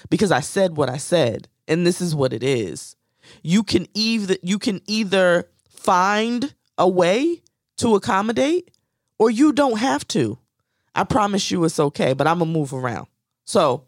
because 0.10 0.32
I 0.32 0.40
said 0.40 0.78
what 0.78 0.90
I 0.90 0.98
said 0.98 1.48
and 1.68 1.86
this 1.86 2.02
is 2.02 2.16
what 2.16 2.34
it 2.34 2.44
is. 2.44 2.96
You 3.44 3.64
can 3.64 3.88
either 3.94 4.38
you 4.42 4.58
can 4.58 4.82
either 4.88 5.50
find 5.70 6.54
a 6.80 6.88
way 6.88 7.44
to 7.78 7.94
accommodate 7.96 8.72
or 9.20 9.30
you 9.30 9.54
don't 9.54 9.78
have 9.78 10.08
to. 10.08 10.40
I 10.96 11.04
promise 11.04 11.52
you 11.52 11.64
it's 11.66 11.80
okay, 11.80 12.14
but 12.14 12.26
I'm 12.26 12.40
going 12.40 12.52
to 12.52 12.58
move 12.60 12.74
around. 12.74 13.08
So, 13.46 13.86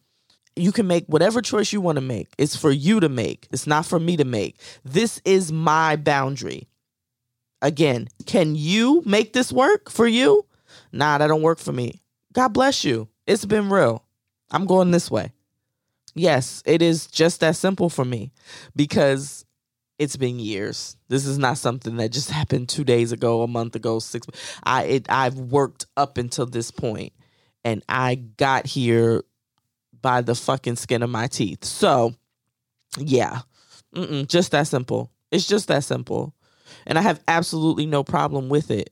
you 0.55 0.71
can 0.71 0.85
make 0.85 1.05
whatever 1.07 1.41
choice 1.41 1.71
you 1.71 1.79
want 1.81 1.95
to 1.95 2.01
make. 2.01 2.33
It's 2.37 2.55
for 2.55 2.71
you 2.71 2.99
to 2.99 3.09
make. 3.09 3.47
It's 3.51 3.65
not 3.65 3.85
for 3.85 3.99
me 3.99 4.17
to 4.17 4.25
make. 4.25 4.59
This 4.83 5.21
is 5.23 5.51
my 5.51 5.95
boundary. 5.95 6.67
Again, 7.61 8.09
can 8.25 8.55
you 8.55 9.01
make 9.05 9.33
this 9.33 9.51
work 9.51 9.89
for 9.89 10.07
you? 10.07 10.45
Nah, 10.91 11.17
that 11.17 11.27
don't 11.27 11.41
work 11.41 11.59
for 11.59 11.71
me. 11.71 12.01
God 12.33 12.49
bless 12.49 12.83
you. 12.83 13.07
It's 13.25 13.45
been 13.45 13.69
real. 13.69 14.03
I'm 14.51 14.65
going 14.65 14.91
this 14.91 15.09
way. 15.09 15.31
Yes, 16.15 16.61
it 16.65 16.81
is 16.81 17.07
just 17.07 17.39
that 17.39 17.55
simple 17.55 17.89
for 17.89 18.03
me 18.03 18.31
because 18.75 19.45
it's 20.01 20.17
been 20.17 20.39
years. 20.39 20.97
This 21.09 21.27
is 21.27 21.37
not 21.37 21.59
something 21.59 21.97
that 21.97 22.11
just 22.11 22.31
happened 22.31 22.69
2 22.69 22.83
days 22.83 23.11
ago, 23.11 23.43
a 23.43 23.47
month 23.47 23.75
ago, 23.75 23.99
6 23.99 24.27
I 24.63 24.83
it 24.83 25.05
I've 25.09 25.37
worked 25.37 25.85
up 25.95 26.17
until 26.17 26.47
this 26.47 26.71
point 26.71 27.13
and 27.63 27.83
I 27.87 28.15
got 28.15 28.65
here 28.65 29.23
by 30.01 30.21
the 30.21 30.33
fucking 30.33 30.77
skin 30.77 31.03
of 31.03 31.11
my 31.11 31.27
teeth. 31.27 31.63
So, 31.63 32.15
yeah. 32.97 33.41
Mm-mm, 33.95 34.27
just 34.27 34.51
that 34.51 34.67
simple. 34.67 35.11
It's 35.29 35.47
just 35.47 35.67
that 35.67 35.83
simple. 35.83 36.33
And 36.87 36.97
I 36.97 37.01
have 37.01 37.21
absolutely 37.27 37.85
no 37.85 38.03
problem 38.03 38.49
with 38.49 38.71
it 38.71 38.89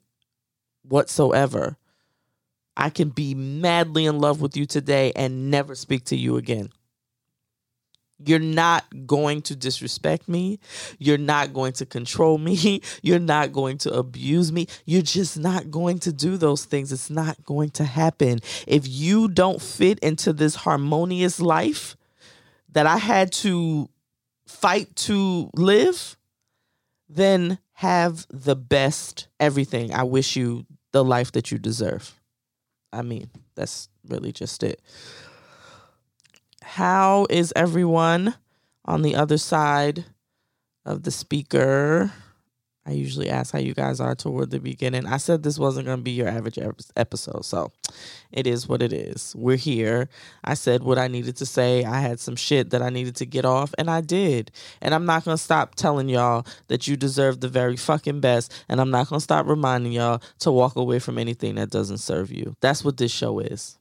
whatsoever. 0.84 1.76
I 2.78 2.92
can 2.92 3.10
be 3.10 3.34
madly 3.34 4.06
in 4.06 4.20
love 4.20 4.42
with 4.42 4.56
you 4.56 4.68
today 4.68 5.12
and 5.16 5.50
never 5.50 5.74
speak 5.74 6.06
to 6.06 6.16
you 6.16 6.38
again. 6.38 6.70
You're 8.26 8.40
not 8.40 8.86
going 9.06 9.42
to 9.44 9.56
disrespect 9.56 10.28
me. 10.28 10.60
You're 10.98 11.18
not 11.18 11.54
going 11.54 11.74
to 11.74 11.86
control 11.86 12.38
me. 12.38 12.82
You're 13.02 13.20
not 13.20 13.54
going 13.54 13.78
to 13.80 13.94
abuse 13.94 14.52
me. 14.52 14.68
You're 14.86 15.02
just 15.02 15.40
not 15.40 15.72
going 15.72 16.00
to 16.00 16.12
do 16.12 16.38
those 16.38 16.66
things. 16.66 16.92
It's 16.92 17.10
not 17.10 17.44
going 17.46 17.70
to 17.72 17.86
happen. 17.86 18.40
If 18.68 18.88
you 18.88 19.30
don't 19.30 19.62
fit 19.62 20.00
into 20.00 20.34
this 20.34 20.56
harmonious 20.56 21.40
life 21.40 21.96
that 22.74 22.86
I 22.86 22.98
had 22.98 23.32
to 23.34 23.90
fight 24.48 24.96
to 24.96 25.50
live, 25.56 26.18
then 27.08 27.60
have 27.74 28.28
the 28.30 28.56
best 28.56 29.28
everything. 29.40 29.94
I 29.94 30.04
wish 30.04 30.36
you 30.36 30.66
the 30.92 31.04
life 31.04 31.32
that 31.32 31.52
you 31.52 31.58
deserve. 31.58 32.20
I 32.92 33.02
mean, 33.02 33.30
that's 33.56 33.90
really 34.08 34.32
just 34.32 34.64
it. 34.64 34.82
How 36.74 37.26
is 37.32 37.52
everyone 37.56 38.36
on 38.86 39.02
the 39.02 39.16
other 39.16 39.40
side 39.40 40.06
of 40.86 41.02
the 41.02 41.10
speaker? 41.10 42.14
I 42.86 42.92
usually 42.92 43.28
ask 43.28 43.52
how 43.52 43.58
you 43.58 43.74
guys 43.74 44.00
are 44.00 44.14
toward 44.14 44.52
the 44.52 44.60
beginning. 44.60 45.08
I 45.08 45.18
said 45.18 45.42
this 45.42 45.58
wasn't 45.58 45.88
going 45.88 45.98
to 45.98 46.04
be 46.04 46.12
your 46.12 46.28
average 46.28 46.60
episode, 46.96 47.44
so 47.44 47.72
it 48.32 48.46
is 48.46 48.70
what 48.70 48.84
it 48.84 48.94
is. 48.94 49.36
We're 49.36 49.58
here. 49.58 50.10
I 50.44 50.54
said 50.54 50.84
what 50.84 51.00
I 51.00 51.08
needed 51.08 51.38
to 51.38 51.46
say. 51.48 51.86
I 51.86 52.02
had 52.02 52.20
some 52.20 52.36
shit 52.36 52.70
that 52.70 52.84
I 52.84 52.92
needed 52.92 53.16
to 53.16 53.26
get 53.26 53.46
off, 53.46 53.74
and 53.80 53.90
I 53.90 54.02
did. 54.02 54.52
And 54.80 54.94
I'm 54.94 55.08
not 55.08 55.26
going 55.26 55.38
to 55.38 55.44
stop 55.44 55.74
telling 55.74 56.08
y'all 56.08 56.46
that 56.68 56.88
you 56.88 56.96
deserve 56.96 57.40
the 57.40 57.50
very 57.50 57.78
fucking 57.78 58.20
best, 58.20 58.54
and 58.70 58.80
I'm 58.80 58.92
not 58.92 59.10
going 59.10 59.20
to 59.20 59.24
stop 59.24 59.48
reminding 59.48 59.94
y'all 59.94 60.22
to 60.42 60.52
walk 60.52 60.76
away 60.76 61.00
from 61.00 61.18
anything 61.18 61.56
that 61.56 61.72
doesn't 61.72 61.98
serve 61.98 62.32
you. 62.32 62.56
That's 62.62 62.86
what 62.86 62.98
this 62.98 63.12
show 63.12 63.40
is. 63.40 63.80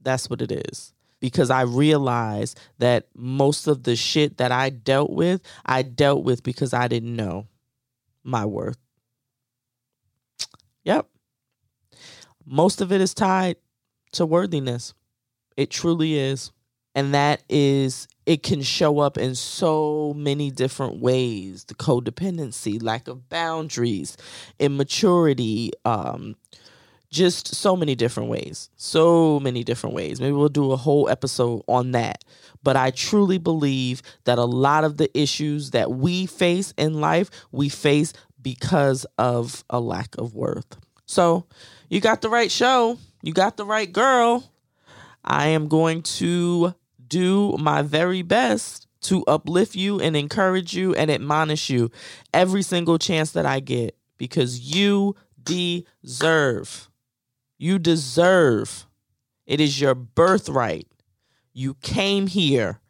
That's 0.00 0.30
what 0.30 0.40
it 0.40 0.50
is 0.50 0.94
because 1.22 1.50
I 1.50 1.62
realized 1.62 2.58
that 2.78 3.06
most 3.14 3.68
of 3.68 3.84
the 3.84 3.94
shit 3.94 4.38
that 4.38 4.50
I 4.50 4.70
dealt 4.70 5.10
with, 5.10 5.40
I 5.64 5.82
dealt 5.82 6.24
with 6.24 6.42
because 6.42 6.74
I 6.74 6.88
didn't 6.88 7.14
know 7.14 7.46
my 8.24 8.44
worth. 8.44 8.76
Yep. 10.82 11.06
Most 12.44 12.80
of 12.80 12.90
it 12.90 13.00
is 13.00 13.14
tied 13.14 13.54
to 14.14 14.26
worthiness. 14.26 14.94
It 15.56 15.70
truly 15.70 16.18
is. 16.18 16.50
And 16.96 17.14
that 17.14 17.44
is, 17.48 18.08
it 18.26 18.42
can 18.42 18.60
show 18.60 18.98
up 18.98 19.16
in 19.16 19.36
so 19.36 20.14
many 20.16 20.50
different 20.50 20.98
ways 20.98 21.64
the 21.64 21.74
codependency, 21.74 22.82
lack 22.82 23.06
of 23.06 23.28
boundaries, 23.28 24.16
immaturity, 24.58 25.70
um, 25.84 26.34
just 27.12 27.54
so 27.54 27.76
many 27.76 27.94
different 27.94 28.30
ways. 28.30 28.70
So 28.76 29.38
many 29.38 29.62
different 29.62 29.94
ways. 29.94 30.20
Maybe 30.20 30.32
we'll 30.32 30.48
do 30.48 30.72
a 30.72 30.76
whole 30.76 31.08
episode 31.10 31.62
on 31.68 31.92
that. 31.92 32.24
But 32.62 32.76
I 32.76 32.90
truly 32.90 33.38
believe 33.38 34.02
that 34.24 34.38
a 34.38 34.44
lot 34.44 34.82
of 34.82 34.96
the 34.96 35.16
issues 35.16 35.70
that 35.72 35.92
we 35.92 36.26
face 36.26 36.72
in 36.78 37.00
life, 37.00 37.30
we 37.52 37.68
face 37.68 38.14
because 38.40 39.04
of 39.18 39.62
a 39.68 39.78
lack 39.78 40.16
of 40.16 40.34
worth. 40.34 40.78
So 41.04 41.44
you 41.90 42.00
got 42.00 42.22
the 42.22 42.30
right 42.30 42.50
show, 42.50 42.98
you 43.22 43.34
got 43.34 43.56
the 43.58 43.66
right 43.66 43.92
girl. 43.92 44.50
I 45.22 45.48
am 45.48 45.68
going 45.68 46.02
to 46.02 46.74
do 47.06 47.54
my 47.58 47.82
very 47.82 48.22
best 48.22 48.88
to 49.02 49.22
uplift 49.26 49.74
you 49.74 50.00
and 50.00 50.16
encourage 50.16 50.74
you 50.74 50.94
and 50.94 51.10
admonish 51.10 51.68
you 51.68 51.90
every 52.32 52.62
single 52.62 52.98
chance 52.98 53.32
that 53.32 53.44
I 53.44 53.60
get 53.60 53.96
because 54.16 54.60
you 54.60 55.14
deserve 55.44 56.88
you 57.62 57.78
deserve. 57.78 58.86
It 59.46 59.60
is 59.60 59.80
your 59.80 59.94
birthright. 59.94 60.88
You 61.52 61.74
came 61.74 62.26
here 62.26 62.80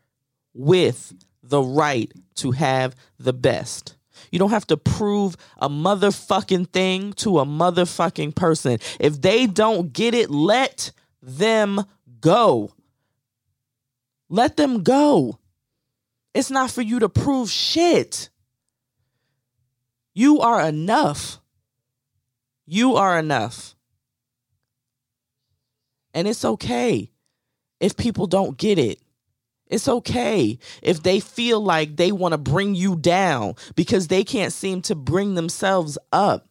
with 0.55 1.13
the 1.43 1.61
right 1.61 2.11
to 2.37 2.53
have 2.53 2.97
the 3.19 3.35
best. 3.35 3.97
You 4.31 4.39
don't 4.39 4.51
have 4.51 4.67
to 4.69 4.79
prove 4.79 5.37
a 5.59 5.69
motherfucking 5.69 6.71
thing 6.71 7.13
to 7.15 7.41
a 7.41 7.45
motherfucking 7.45 8.35
person. 8.35 8.79
If 8.99 9.21
they 9.21 9.47
don't 9.47 9.93
get 9.93 10.15
it, 10.15 10.31
let 10.31 10.93
them 11.21 11.85
go. 12.21 12.73
Let 14.31 14.57
them 14.57 14.83
go. 14.83 15.39
It's 16.33 16.51
not 16.51 16.71
for 16.71 16.81
you 16.81 16.99
to 17.01 17.11
prove 17.11 17.51
shit. 17.51 18.31
You 20.15 20.41
are 20.41 20.67
enough. 20.67 21.41
You 22.65 22.97
are 22.97 23.19
enough. 23.19 23.77
And 26.14 26.29
it's 26.29 26.44
okay 26.44 27.11
if 27.81 27.96
people 27.96 28.27
don't 28.27 28.57
get 28.57 28.79
it. 28.79 29.01
It's 29.66 29.88
okay 29.88 30.59
if 30.83 31.03
they 31.03 31.18
feel 31.18 31.61
like 31.61 31.96
they 31.96 32.12
want 32.12 32.33
to 32.33 32.38
bring 32.38 32.75
you 32.75 32.94
down 32.94 33.55
because 33.75 34.09
they 34.09 34.22
can't 34.22 34.53
seem 34.53 34.83
to 34.83 34.94
bring 34.94 35.35
themselves 35.35 35.96
up. 36.12 36.46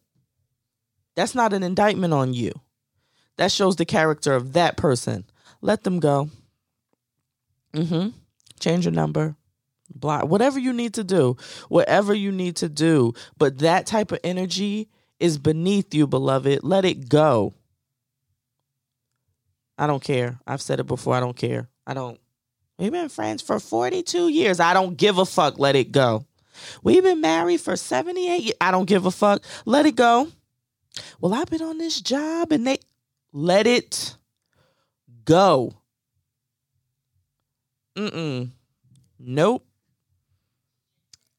That's 1.16 1.36
not 1.36 1.54
an 1.54 1.62
indictment 1.62 2.14
on 2.14 2.34
you. 2.34 2.52
That 3.38 3.52
shows 3.52 3.76
the 3.76 3.86
character 3.86 4.34
of 4.34 4.54
that 4.54 4.76
person. 4.76 5.26
Let 5.62 5.84
them 5.84 6.00
go. 6.00 6.30
Mm-hmm. 7.74 8.10
Change 8.60 8.86
your 8.86 8.94
number. 8.94 9.36
Block 9.94 10.26
whatever 10.26 10.58
you 10.58 10.74
need 10.74 10.96
to 10.96 11.04
do. 11.04 11.38
Whatever 11.70 12.14
you 12.14 12.32
need 12.32 12.56
to 12.58 12.70
do. 12.70 13.14
But 13.38 13.60
that 13.60 13.86
type 13.86 14.12
of 14.12 14.20
energy 14.24 14.90
is 15.20 15.38
beneath 15.38 15.94
you, 15.94 16.08
beloved. 16.08 16.64
Let 16.64 16.86
it 16.86 17.08
go. 17.10 17.54
I 19.82 19.88
don't 19.88 20.04
care. 20.04 20.40
I've 20.46 20.62
said 20.62 20.80
it 20.80 20.86
before. 20.86 21.16
I 21.16 21.20
don't 21.20 21.36
care. 21.36 21.68
I 21.88 21.96
don't. 21.96 22.20
We've 22.78 22.92
been 22.92 23.10
friends 23.10 23.42
for 23.42 23.60
42 23.60 24.28
years. 24.28 24.60
I 24.60 24.76
don't 24.76 24.96
give 24.96 25.18
a 25.18 25.26
fuck. 25.26 25.58
Let 25.58 25.76
it 25.76 25.92
go. 25.92 26.28
We've 26.84 27.02
been 27.02 27.20
married 27.20 27.62
for 27.62 27.76
78 27.76 28.44
years. 28.44 28.56
I 28.62 28.70
don't 28.70 28.86
give 28.86 29.08
a 29.08 29.12
fuck. 29.12 29.44
Let 29.66 29.88
it 29.88 29.96
go. 29.96 30.28
Well, 31.20 31.34
I've 31.34 31.50
been 31.50 31.64
on 31.64 31.80
this 31.80 32.00
job 32.00 32.52
and 32.52 32.68
they 32.68 32.78
let 33.34 33.66
it 33.66 34.16
go. 35.26 35.74
Mm-mm. 37.96 38.52
Nope. 39.18 39.66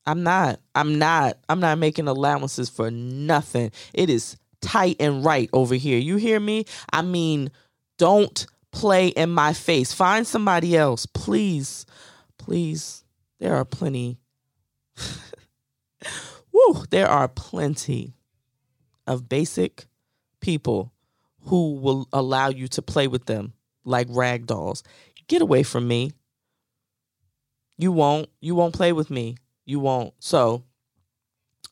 I'm 0.04 0.24
not. 0.24 0.58
I'm 0.74 0.98
not. 0.98 1.38
I'm 1.48 1.60
not 1.60 1.78
making 1.78 2.08
allowances 2.08 2.68
for 2.68 2.90
nothing. 2.90 3.70
It 3.94 4.10
is 4.10 4.36
tight 4.60 4.96
and 4.98 5.24
right 5.24 5.48
over 5.52 5.76
here. 5.76 5.98
You 5.98 6.16
hear 6.16 6.40
me? 6.40 6.64
I 6.92 7.02
mean, 7.02 7.52
don't 8.02 8.48
play 8.72 9.06
in 9.06 9.30
my 9.30 9.52
face. 9.52 9.92
Find 9.92 10.26
somebody 10.26 10.76
else, 10.76 11.06
please. 11.06 11.86
Please. 12.36 13.04
There 13.38 13.54
are 13.54 13.64
plenty. 13.64 14.18
Woo, 16.52 16.84
there 16.90 17.06
are 17.06 17.28
plenty 17.28 18.14
of 19.06 19.28
basic 19.28 19.84
people 20.40 20.92
who 21.42 21.74
will 21.74 22.08
allow 22.12 22.48
you 22.48 22.66
to 22.66 22.82
play 22.82 23.06
with 23.06 23.26
them 23.26 23.52
like 23.84 24.08
rag 24.10 24.46
dolls. 24.46 24.82
Get 25.28 25.40
away 25.40 25.62
from 25.62 25.86
me. 25.86 26.10
You 27.78 27.92
won't. 27.92 28.28
You 28.40 28.56
won't 28.56 28.74
play 28.74 28.92
with 28.92 29.10
me. 29.10 29.36
You 29.64 29.78
won't. 29.78 30.12
So, 30.18 30.64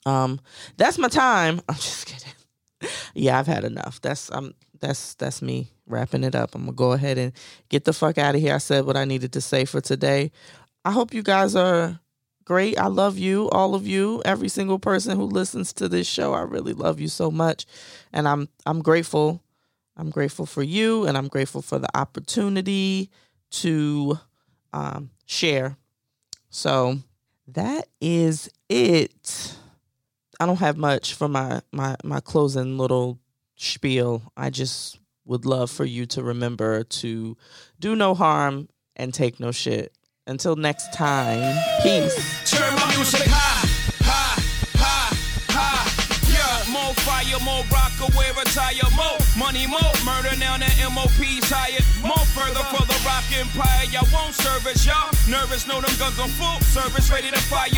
um, 0.07 0.39
that's 0.76 0.97
my 0.97 1.09
time. 1.09 1.61
I'm 1.68 1.74
just 1.74 2.07
kidding. 2.07 2.93
yeah, 3.14 3.37
I've 3.37 3.49
had 3.49 3.64
enough. 3.64 4.01
That's 4.01 4.31
um 4.31 4.55
that's 4.81 5.14
that's 5.14 5.43
me 5.43 5.68
wrapping 5.87 6.24
it 6.24 6.35
up. 6.35 6.55
I'm 6.55 6.62
gonna 6.62 6.72
go 6.72 6.93
ahead 6.93 7.18
and 7.18 7.33
get 7.68 7.85
the 7.85 7.93
fuck 7.93 8.18
out 8.18 8.35
of 8.35 8.41
here. 8.41 8.55
I 8.55 8.59
said 8.59 8.85
what 8.85 8.97
I 8.97 9.05
needed 9.05 9.33
to 9.35 9.41
say 9.41 9.64
for 9.64 9.81
today. 9.81 10.33
I 10.85 10.93
hope 10.93 11.12
you 11.12 11.22
guys 11.22 11.55
are 11.55 12.01
great. 12.45 12.78
I 12.78 12.87
love 12.87 13.18
you, 13.18 13.49
all 13.51 13.74
of 13.74 13.87
you, 13.87 14.22
every 14.24 14.49
single 14.49 14.78
person 14.78 15.16
who 15.16 15.24
listens 15.24 15.72
to 15.74 15.89
this 15.89 16.07
show. 16.07 16.33
I 16.33 16.41
really 16.43 16.72
love 16.72 17.01
you 17.01 17.09
so 17.09 17.31
much, 17.31 17.66
and 18.12 18.26
I'm 18.26 18.49
I'm 18.66 18.83
grateful. 18.83 19.43
I'm 19.97 20.11
grateful 20.11 20.47
for 20.47 20.62
you, 20.62 21.07
and 21.07 21.18
I'm 21.18 21.28
grateful 21.28 21.62
for 21.62 21.78
the 21.78 21.95
opportunity 21.97 23.11
to 23.51 24.18
um, 24.72 25.11
share. 25.26 25.76
So 26.49 26.99
that 27.49 27.89
is 28.01 28.51
it. 28.68 29.57
I 30.39 30.47
don't 30.47 30.59
have 30.61 30.76
much 30.76 31.14
for 31.14 31.28
my 31.28 31.61
my 31.70 31.97
my 32.03 32.20
closing 32.20 32.78
little 32.78 33.18
spiel. 33.61 34.33
I 34.37 34.51
just 34.51 34.99
would 35.25 35.45
love 35.45 35.71
for 35.71 35.85
you 35.85 36.07
to 36.07 36.23
remember 36.23 36.83
to 36.83 37.37
do 37.79 37.95
no 37.95 38.15
harm 38.15 38.69
and 38.97 39.13
take 39.15 39.39
no 39.41 39.53
shit. 39.53 39.93
Until 40.27 40.57
next 40.57 40.93
time, 40.93 41.57
peace. 41.83 42.51
Turn 42.51 42.75
my 42.75 42.95
music 42.95 43.23
high, 43.27 43.67
high, 44.05 44.41
high, 44.77 45.17
high. 45.49 46.33
Yeah, 46.33 46.73
more 46.73 46.95
fire, 46.95 47.41
more 47.45 47.65
Roc 47.73 47.91
retire, 48.41 48.91
more 48.97 49.19
money, 49.39 49.67
more 49.67 49.93
murder. 50.05 50.35
Now 50.37 50.59
the 50.59 50.67
M.O.P.'s. 50.81 51.51
More 52.03 52.25
further 52.35 52.50
empire. 54.31 54.51
Service, 54.51 54.87
y'all. 54.87 55.11
Nervous, 55.28 55.66
know 55.66 55.81
them 55.81 55.95
guns 55.99 56.18
on 56.18 56.28
full 56.31 56.61
service, 56.61 57.11
ready 57.11 57.31
to 57.31 57.39
fire. 57.39 57.70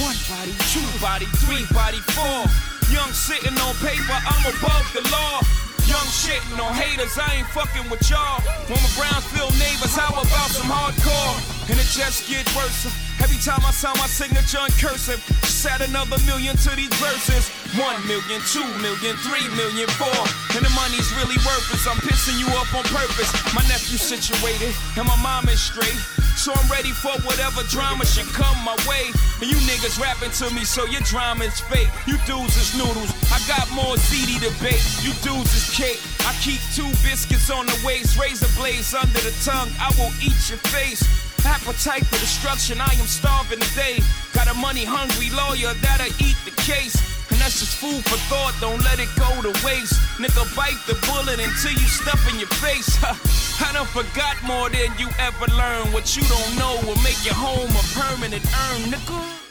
One 0.00 0.16
body, 0.28 0.54
two 0.72 1.00
body, 1.00 1.26
three 1.44 1.64
body, 1.74 1.98
four. 2.14 2.44
Young 2.90 3.12
sitting 3.12 3.58
on 3.58 3.74
paper, 3.76 4.12
I'm 4.12 4.54
above 4.54 4.90
the 4.92 5.02
law. 5.10 5.65
Young 5.86 6.10
shitting 6.10 6.58
on 6.58 6.74
haters, 6.74 7.14
I 7.14 7.38
ain't 7.38 7.50
fucking 7.54 7.86
with 7.90 8.02
y'all. 8.10 8.42
When 8.66 8.78
my 8.82 8.90
Brownsville 8.98 9.54
neighbors, 9.54 9.94
how 9.94 10.10
about 10.10 10.50
some 10.50 10.66
hardcore? 10.66 11.38
And 11.70 11.78
it 11.78 11.86
just 11.94 12.26
get 12.26 12.42
worse. 12.58 12.90
Every 13.22 13.38
time 13.38 13.62
I 13.62 13.70
sign 13.70 13.94
my 13.94 14.10
signature 14.10 14.58
in 14.66 14.74
cursive, 14.82 15.22
just 15.46 15.66
add 15.66 15.82
another 15.86 16.18
million 16.26 16.58
to 16.66 16.70
these 16.74 16.92
verses. 16.98 17.50
One 17.78 17.98
million, 18.06 18.42
two 18.50 18.66
million, 18.82 19.14
three 19.22 19.46
million, 19.54 19.86
four. 19.94 20.20
And 20.58 20.66
the 20.66 20.72
money's 20.74 21.10
really 21.14 21.38
worthless. 21.46 21.86
I'm 21.86 22.02
pissing 22.02 22.38
you 22.42 22.50
off 22.58 22.74
on 22.74 22.82
purpose. 22.90 23.30
My 23.54 23.62
nephew's 23.70 24.02
situated, 24.02 24.74
and 24.98 25.06
my 25.06 25.18
mom 25.22 25.48
is 25.48 25.62
straight. 25.62 25.98
So 26.36 26.52
I'm 26.52 26.70
ready 26.70 26.92
for 26.92 27.12
whatever 27.24 27.62
drama 27.64 28.04
should 28.04 28.28
come 28.36 28.56
my 28.62 28.76
way. 28.86 29.08
And 29.40 29.48
you 29.50 29.56
niggas 29.64 29.98
rapping 29.98 30.30
to 30.38 30.54
me, 30.54 30.64
so 30.64 30.84
your 30.84 31.00
drama 31.00 31.44
is 31.44 31.58
fake. 31.60 31.88
You 32.06 32.18
dudes 32.28 32.56
is 32.56 32.76
noodles. 32.76 33.10
I 33.32 33.40
got 33.48 33.64
more 33.72 33.96
CD 33.96 34.38
to 34.44 34.52
bake. 34.62 34.84
You 35.00 35.16
dudes 35.24 35.56
is 35.56 35.66
cake. 35.72 36.00
I 36.28 36.36
keep 36.44 36.60
two 36.76 36.88
biscuits 37.02 37.50
on 37.50 37.66
the 37.66 37.76
waist, 37.84 38.18
razor 38.20 38.52
blades 38.54 38.94
under 38.94 39.20
the 39.24 39.34
tongue. 39.42 39.72
I 39.80 39.88
will 39.96 40.12
eat 40.20 40.36
your 40.52 40.60
face. 40.68 41.02
Appetite 41.46 42.04
for 42.06 42.18
destruction, 42.20 42.80
I 42.80 42.92
am 43.00 43.06
starving 43.06 43.60
today. 43.60 43.98
Got 44.32 44.48
a 44.48 44.54
money 44.54 44.84
hungry 44.84 45.30
lawyer 45.30 45.72
that'll 45.80 46.12
eat 46.20 46.36
the 46.44 46.50
case. 46.62 47.15
And 47.36 47.42
that's 47.42 47.60
just 47.60 47.76
food 47.76 48.02
for 48.06 48.16
thought, 48.32 48.54
don't 48.62 48.82
let 48.82 48.98
it 48.98 49.10
go 49.14 49.28
to 49.42 49.52
waste. 49.62 50.00
Nigga, 50.16 50.48
bite 50.56 50.80
the 50.86 50.94
bullet 51.04 51.38
until 51.38 51.72
you 51.72 51.86
stuff 51.86 52.16
in 52.32 52.38
your 52.38 52.48
face. 52.64 52.96
I 53.04 53.74
done 53.74 53.84
forgot 53.84 54.42
more 54.42 54.70
than 54.70 54.88
you 54.98 55.10
ever 55.18 55.44
learned. 55.52 55.92
What 55.92 56.16
you 56.16 56.22
don't 56.22 56.56
know 56.56 56.80
will 56.88 56.96
make 57.02 57.22
your 57.26 57.34
home 57.34 57.68
a 57.68 57.84
permanent 57.92 58.42
urn, 58.42 58.90
nigga. 58.90 59.45